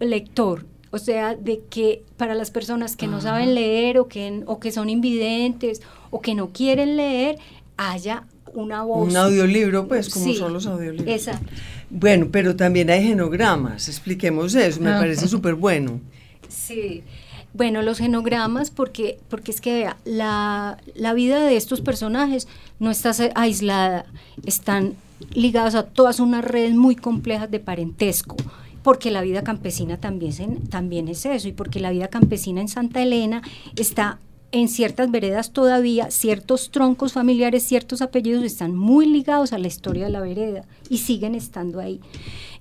lector, 0.00 0.66
o 0.90 0.98
sea, 0.98 1.36
de 1.36 1.62
que 1.70 2.02
para 2.16 2.34
las 2.34 2.50
personas 2.50 2.96
que 2.96 3.06
no 3.06 3.20
saben 3.20 3.54
leer 3.54 4.00
o 4.00 4.08
que, 4.08 4.42
o 4.46 4.58
que 4.58 4.72
son 4.72 4.90
invidentes 4.90 5.82
o 6.10 6.20
que 6.20 6.34
no 6.34 6.48
quieren 6.48 6.96
leer, 6.96 7.38
haya 7.76 8.26
una 8.52 8.82
voz. 8.82 9.08
Un 9.08 9.16
audiolibro, 9.16 9.86
pues, 9.86 10.08
como 10.08 10.34
son 10.34 10.52
los 10.52 10.66
audiolibros. 10.66 11.14
Exacto. 11.14 11.52
Bueno, 11.90 12.26
pero 12.32 12.56
también 12.56 12.90
hay 12.90 13.04
genogramas, 13.04 13.86
expliquemos 13.86 14.56
eso, 14.56 14.80
me 14.80 14.90
parece 14.90 15.28
súper 15.28 15.54
bueno. 15.54 16.00
Sí. 16.48 17.04
Bueno, 17.52 17.82
los 17.82 17.98
genogramas, 17.98 18.70
porque, 18.70 19.18
porque 19.28 19.50
es 19.50 19.60
que 19.60 19.88
la, 20.04 20.78
la 20.94 21.14
vida 21.14 21.44
de 21.44 21.56
estos 21.56 21.80
personajes 21.80 22.46
no 22.78 22.90
está 22.90 23.12
aislada, 23.34 24.06
están 24.44 24.94
ligados 25.34 25.74
a 25.74 25.84
todas 25.84 26.20
unas 26.20 26.44
redes 26.44 26.74
muy 26.74 26.96
complejas 26.96 27.50
de 27.50 27.60
parentesco, 27.60 28.36
porque 28.82 29.10
la 29.10 29.22
vida 29.22 29.42
campesina 29.42 29.98
también, 29.98 30.68
también 30.68 31.08
es 31.08 31.26
eso, 31.26 31.48
y 31.48 31.52
porque 31.52 31.80
la 31.80 31.90
vida 31.90 32.08
campesina 32.08 32.60
en 32.60 32.68
Santa 32.68 33.02
Elena 33.02 33.42
está 33.76 34.18
en 34.52 34.68
ciertas 34.68 35.10
veredas 35.10 35.52
todavía, 35.52 36.10
ciertos 36.10 36.70
troncos 36.70 37.12
familiares, 37.12 37.62
ciertos 37.62 38.02
apellidos 38.02 38.42
están 38.44 38.74
muy 38.74 39.06
ligados 39.06 39.52
a 39.52 39.58
la 39.58 39.68
historia 39.68 40.06
de 40.06 40.10
la 40.10 40.20
vereda 40.20 40.64
y 40.88 40.98
siguen 40.98 41.34
estando 41.34 41.78
ahí. 41.78 42.00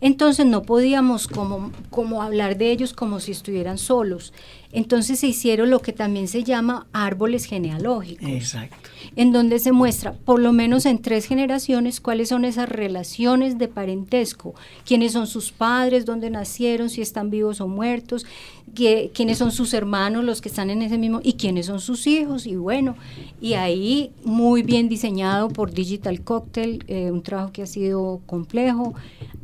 Entonces 0.01 0.45
no 0.45 0.63
podíamos 0.63 1.27
como, 1.27 1.71
como 1.89 2.21
hablar 2.21 2.57
de 2.57 2.71
ellos 2.71 2.93
como 2.93 3.19
si 3.19 3.31
estuvieran 3.31 3.77
solos. 3.77 4.33
Entonces 4.71 5.19
se 5.19 5.27
hicieron 5.27 5.71
lo 5.71 5.81
que 5.81 5.93
también 5.93 6.27
se 6.27 6.43
llama 6.43 6.85
árboles 6.93 7.45
genealógicos. 7.45 8.29
Exacto. 8.29 8.77
En 9.15 9.31
donde 9.31 9.57
se 9.57 9.71
muestra, 9.71 10.13
por 10.13 10.39
lo 10.39 10.53
menos 10.53 10.85
en 10.85 11.01
tres 11.01 11.25
generaciones, 11.25 11.99
cuáles 11.99 12.29
son 12.29 12.45
esas 12.45 12.69
relaciones 12.69 13.57
de 13.57 13.67
parentesco, 13.67 14.53
quiénes 14.85 15.13
son 15.13 15.25
sus 15.25 15.51
padres, 15.51 16.05
dónde 16.05 16.29
nacieron, 16.29 16.89
si 16.89 17.01
están 17.01 17.31
vivos 17.31 17.62
o 17.62 17.67
muertos, 17.67 18.27
quiénes 18.75 19.39
son 19.39 19.51
sus 19.51 19.73
hermanos, 19.73 20.23
los 20.23 20.39
que 20.39 20.49
están 20.49 20.69
en 20.69 20.83
ese 20.83 20.99
mismo, 20.99 21.19
y 21.23 21.33
quiénes 21.33 21.65
son 21.65 21.79
sus 21.79 22.05
hijos. 22.05 22.45
Y 22.45 22.55
bueno, 22.55 22.95
y 23.41 23.53
ahí 23.53 24.12
muy 24.23 24.62
bien 24.62 24.88
diseñado 24.88 25.49
por 25.49 25.71
Digital 25.71 26.21
Cocktail, 26.21 26.83
eh, 26.88 27.09
un 27.12 27.23
trabajo 27.23 27.51
que 27.51 27.63
ha 27.63 27.67
sido 27.67 28.21
complejo. 28.27 28.93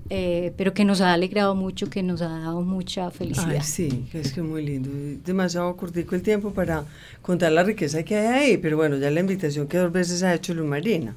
Eh, 0.10 0.54
pero 0.56 0.74
que 0.74 0.86
nos 0.86 1.02
ha 1.02 1.14
alegrado 1.14 1.56
mucho, 1.56 1.90
que 1.90 2.04
nos 2.04 2.22
ha 2.22 2.30
dado 2.30 2.62
mucha 2.62 3.10
felicidad. 3.10 3.50
Ay, 3.50 3.62
sí, 3.62 4.08
es 4.14 4.34
que 4.34 4.42
es 4.42 4.46
muy 4.46 4.64
lindo. 4.64 4.90
Demasiado 5.26 5.76
cortico 5.76 6.14
el 6.14 6.22
tiempo 6.22 6.52
para 6.52 6.86
contar 7.24 7.52
la 7.52 7.64
riqueza 7.64 8.04
que 8.04 8.16
hay 8.16 8.28
ahí, 8.28 8.58
pero 8.58 8.78
bueno, 8.78 8.98
ya 8.98 9.10
la 9.10 9.20
invitación 9.20 9.68
que 9.68 9.78
dos 9.78 9.92
veces 9.92 10.22
ha 10.22 10.34
hecho 10.34 10.54
Luz 10.54 10.68
Marina. 10.68 11.16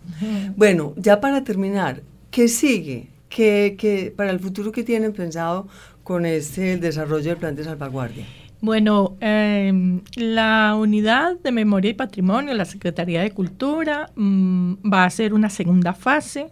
Bueno, 0.57 0.94
ya 0.96 1.20
para 1.20 1.44
terminar, 1.44 2.03
¿qué 2.31 2.48
sigue? 2.48 3.09
¿Qué, 3.29 3.77
qué, 3.79 4.11
para 4.16 4.31
el 4.31 4.40
futuro 4.40 4.72
que 4.72 4.83
tienen 4.83 5.12
pensado 5.12 5.68
con 6.03 6.24
este 6.24 6.72
el 6.72 6.81
desarrollo 6.81 7.29
del 7.29 7.37
plan 7.37 7.55
de 7.55 7.64
salvaguardia? 7.64 8.24
Bueno, 8.62 9.16
em, 9.20 10.01
la 10.16 10.74
unidad 10.77 11.38
de 11.38 11.53
memoria 11.53 11.90
y 11.90 11.94
patrimonio, 11.94 12.55
la 12.55 12.64
Secretaría 12.64 13.20
de 13.20 13.31
Cultura, 13.33 14.11
mm, 14.16 14.74
va 14.92 15.03
a 15.03 15.07
hacer 15.07 15.35
una 15.35 15.51
segunda 15.51 15.92
fase. 15.92 16.51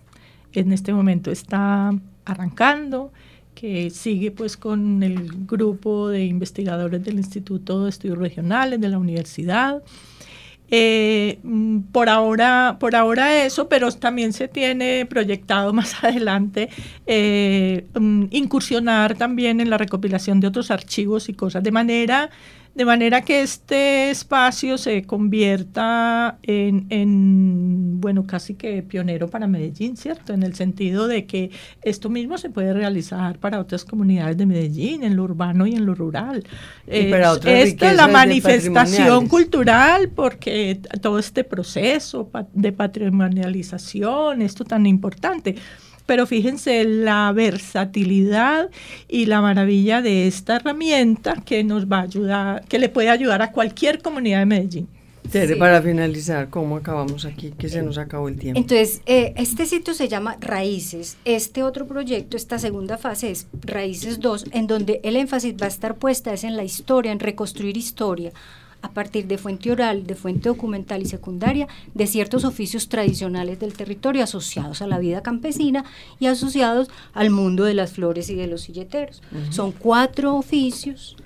En 0.53 0.73
este 0.73 0.93
momento 0.93 1.31
está 1.31 1.93
arrancando, 2.27 3.13
que 3.55 3.89
sigue 3.89 4.31
pues 4.31 4.59
con 4.59 5.03
el 5.03 5.47
grupo 5.47 6.09
de 6.09 6.27
investigadores 6.27 7.03
del 7.03 7.17
Instituto 7.17 7.85
de 7.85 7.91
Estudios 7.91 8.19
Regionales 8.19 8.79
de 8.81 8.89
la 8.91 8.99
universidad. 8.99 9.83
Eh, 10.69 11.39
por 11.93 12.09
ahora, 12.09 12.77
por 12.81 12.97
ahora 12.97 13.45
eso, 13.45 13.69
pero 13.69 13.91
también 13.93 14.33
se 14.33 14.49
tiene 14.49 15.07
proyectado 15.07 15.73
más 15.73 15.95
adelante 16.05 16.69
eh, 17.07 17.87
mm, 17.95 18.25
incursionar 18.31 19.17
también 19.17 19.61
en 19.61 19.71
la 19.71 19.79
recopilación 19.79 20.41
de 20.41 20.49
otros 20.49 20.71
archivos 20.71 21.29
y 21.29 21.35
cosas, 21.35 21.63
de 21.63 21.71
manera 21.71 22.31
de 22.77 22.85
manera 22.85 23.23
que 23.23 23.41
este 23.41 24.11
espacio 24.11 24.77
se 24.77 25.05
convierta 25.05 26.37
en, 26.43 27.99
bueno, 28.03 28.27
casi 28.27 28.53
que 28.53 28.83
pionero 28.83 29.29
para 29.29 29.47
Medellín, 29.47 29.97
¿cierto? 29.97 30.35
En 30.35 30.43
el 30.43 30.55
sentido 30.55 31.09
de 31.09 31.25
que 31.25 31.51
esto 31.81 32.11
mismo 32.11 32.37
se 32.37 32.51
puede 32.51 32.75
realizar 32.75 33.39
para 33.39 33.61
otras 33.61 33.83
comunidades 33.83 34.37
de 34.37 34.45
Medellín, 34.45 35.05
en 35.05 35.17
lo 35.17 35.23
urbano 35.23 35.67
y 35.67 35.75
en 35.75 35.87
lo 35.87 35.95
rural. 35.95 36.45
Y 36.87 37.05
para 37.05 37.33
otras 37.33 37.55
Esta 37.55 37.93
es 37.93 37.97
la 37.97 38.09
manifestación 38.09 39.27
cultural, 39.27 40.11
porque 40.11 40.79
todo 41.01 41.19
este 41.19 41.45
proceso 41.45 42.31
de 42.53 42.73
patrimonialización, 42.73 44.43
esto 44.43 44.65
tan 44.65 44.85
importante 44.85 45.57
pero 46.07 46.27
fíjense 46.27 46.85
la 46.85 47.33
versatilidad 47.33 48.71
y 49.09 49.27
la 49.27 49.41
maravilla 49.41 50.03
de 50.03 50.27
esta 50.27 50.57
herramienta 50.57 51.43
que 51.45 51.65
nos 51.65 51.87
va 51.87 51.99
a 51.99 52.03
ayudar, 52.03 52.65
que 52.67 52.79
le 52.79 52.89
puede 52.89 53.11
ayudar 53.11 53.43
a 53.43 53.53
cualquier 53.53 54.01
comunidad 54.01 54.39
de 54.39 54.47
Medellín. 54.47 54.89
Tere, 55.31 55.57
para 55.57 55.83
finalizar, 55.83 56.51
¿cómo 56.51 56.77
acabamos 56.77 57.25
aquí? 57.25 57.53
Que 57.59 57.69
se 57.69 57.83
nos 57.83 57.99
acabó 57.99 58.29
el 58.29 58.39
tiempo. 58.39 58.61
Entonces, 58.61 59.03
eh, 59.07 59.35
este 59.37 59.67
sitio 59.67 59.93
se 59.93 60.07
llama 60.07 60.37
Raíces. 60.41 61.17
Este 61.25 61.65
otro 61.65 61.87
proyecto, 61.87 62.37
esta 62.37 62.61
segunda 62.61 62.97
fase 62.97 63.33
es 63.33 63.49
Raíces 63.63 64.21
2, 64.21 64.47
en 64.53 64.69
donde 64.69 65.01
el 65.03 65.17
énfasis 65.17 65.55
va 65.61 65.67
a 65.67 65.69
estar 65.69 65.97
puesta 65.97 66.33
es 66.33 66.45
en 66.45 66.57
la 66.57 66.63
historia, 66.63 67.11
en 67.11 67.19
reconstruir 67.19 67.77
historia 67.77 68.33
a 68.87 68.91
partir 68.91 69.27
de 69.27 69.37
fuente 69.37 69.71
oral, 69.71 70.07
de 70.07 70.15
fuente 70.15 70.49
documental 70.49 71.03
y 71.03 71.07
secundaria, 71.07 71.67
de 71.95 72.07
ciertos 72.07 72.45
oficios 72.45 72.89
tradicionales 72.89 73.59
del 73.59 73.75
territorio 73.75 74.23
asociados 74.23 74.81
a 74.81 74.87
la 74.87 74.99
vida 74.99 75.23
campesina 75.23 75.85
y 76.21 76.27
asociados 76.27 76.89
al 77.13 77.31
mundo 77.31 77.65
de 77.65 77.75
las 77.75 77.93
flores 77.93 78.31
y 78.31 78.37
de 78.37 78.47
los 78.47 78.63
silleteros. 78.63 79.23
Son 79.51 79.73
cuatro 79.73 80.37
oficios 80.37 81.17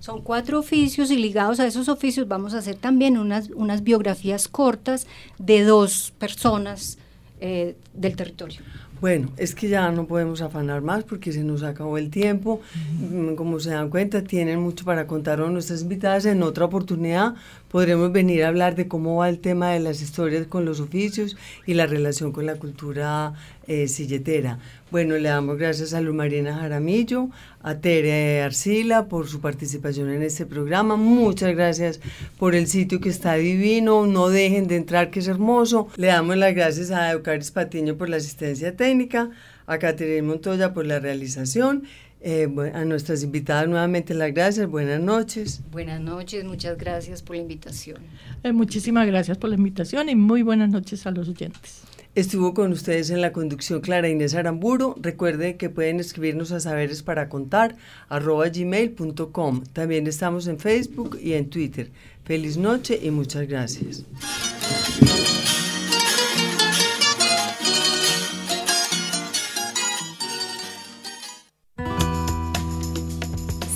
son 0.00 0.20
cuatro 0.20 0.58
oficios 0.58 1.10
y 1.10 1.16
ligados 1.16 1.60
a 1.60 1.66
esos 1.66 1.88
oficios 1.88 2.28
vamos 2.28 2.52
a 2.52 2.58
hacer 2.58 2.74
también 2.74 3.16
unas, 3.16 3.48
unas 3.54 3.82
biografías 3.82 4.48
cortas 4.48 5.06
de 5.38 5.62
dos 5.62 6.12
personas 6.18 6.98
eh, 7.40 7.74
del 7.94 8.14
territorio. 8.14 8.60
Bueno, 9.04 9.28
es 9.36 9.54
que 9.54 9.68
ya 9.68 9.90
no 9.90 10.06
podemos 10.06 10.40
afanar 10.40 10.80
más 10.80 11.04
porque 11.04 11.30
se 11.30 11.44
nos 11.44 11.62
acabó 11.62 11.98
el 11.98 12.08
tiempo. 12.08 12.62
Mm, 13.10 13.34
como 13.34 13.60
se 13.60 13.68
dan 13.68 13.90
cuenta, 13.90 14.24
tienen 14.24 14.60
mucho 14.60 14.86
para 14.86 15.06
contar 15.06 15.42
a 15.42 15.50
nuestras 15.50 15.82
invitadas. 15.82 16.24
En 16.24 16.42
otra 16.42 16.64
oportunidad 16.64 17.34
podremos 17.74 18.12
venir 18.12 18.44
a 18.44 18.48
hablar 18.48 18.76
de 18.76 18.86
cómo 18.86 19.16
va 19.16 19.28
el 19.28 19.40
tema 19.40 19.72
de 19.72 19.80
las 19.80 20.00
historias 20.00 20.46
con 20.46 20.64
los 20.64 20.78
oficios 20.78 21.36
y 21.66 21.74
la 21.74 21.86
relación 21.86 22.30
con 22.30 22.46
la 22.46 22.54
cultura 22.54 23.32
eh, 23.66 23.88
silletera. 23.88 24.60
Bueno, 24.92 25.18
le 25.18 25.28
damos 25.28 25.58
gracias 25.58 25.92
a 25.92 26.00
Luz 26.00 26.14
Marina 26.14 26.54
Jaramillo, 26.54 27.30
a 27.64 27.74
Tere 27.78 28.42
Arcila 28.42 29.08
por 29.08 29.26
su 29.26 29.40
participación 29.40 30.08
en 30.10 30.22
este 30.22 30.46
programa. 30.46 30.94
Muchas 30.94 31.52
gracias 31.56 31.98
por 32.38 32.54
el 32.54 32.68
sitio 32.68 33.00
que 33.00 33.08
está 33.08 33.34
divino. 33.34 34.06
No 34.06 34.28
dejen 34.28 34.68
de 34.68 34.76
entrar, 34.76 35.10
que 35.10 35.18
es 35.18 35.26
hermoso. 35.26 35.88
Le 35.96 36.06
damos 36.06 36.36
las 36.36 36.54
gracias 36.54 36.92
a 36.92 37.10
Eucaris 37.10 37.50
Patiño 37.50 37.96
por 37.96 38.08
la 38.08 38.18
asistencia 38.18 38.76
técnica, 38.76 39.30
a 39.66 39.78
Caterina 39.78 40.28
Montoya 40.28 40.72
por 40.74 40.86
la 40.86 41.00
realización. 41.00 41.82
Eh, 42.26 42.48
a 42.72 42.86
nuestras 42.86 43.22
invitadas 43.22 43.68
nuevamente 43.68 44.14
las 44.14 44.32
gracias. 44.32 44.66
Buenas 44.66 44.98
noches. 44.98 45.60
Buenas 45.70 46.00
noches, 46.00 46.42
muchas 46.42 46.78
gracias 46.78 47.20
por 47.20 47.36
la 47.36 47.42
invitación. 47.42 47.98
Eh, 48.42 48.50
muchísimas 48.50 49.06
gracias 49.06 49.36
por 49.36 49.50
la 49.50 49.56
invitación 49.56 50.08
y 50.08 50.14
muy 50.14 50.40
buenas 50.40 50.70
noches 50.70 51.06
a 51.06 51.10
los 51.10 51.28
oyentes. 51.28 51.82
Estuvo 52.14 52.54
con 52.54 52.72
ustedes 52.72 53.10
en 53.10 53.20
la 53.20 53.34
conducción 53.34 53.82
Clara 53.82 54.08
Inés 54.08 54.34
Aramburo. 54.34 54.94
Recuerde 54.98 55.58
que 55.58 55.68
pueden 55.68 56.00
escribirnos 56.00 56.50
a 56.52 56.60
saberes 56.60 57.02
para 57.02 57.28
contar 57.28 57.76
arroba 58.08 58.48
gmail.com. 58.48 59.64
También 59.74 60.06
estamos 60.06 60.46
en 60.46 60.58
Facebook 60.58 61.18
y 61.20 61.34
en 61.34 61.50
Twitter. 61.50 61.90
Feliz 62.24 62.56
noche 62.56 62.98
y 63.02 63.10
muchas 63.10 63.46
gracias. 63.46 64.06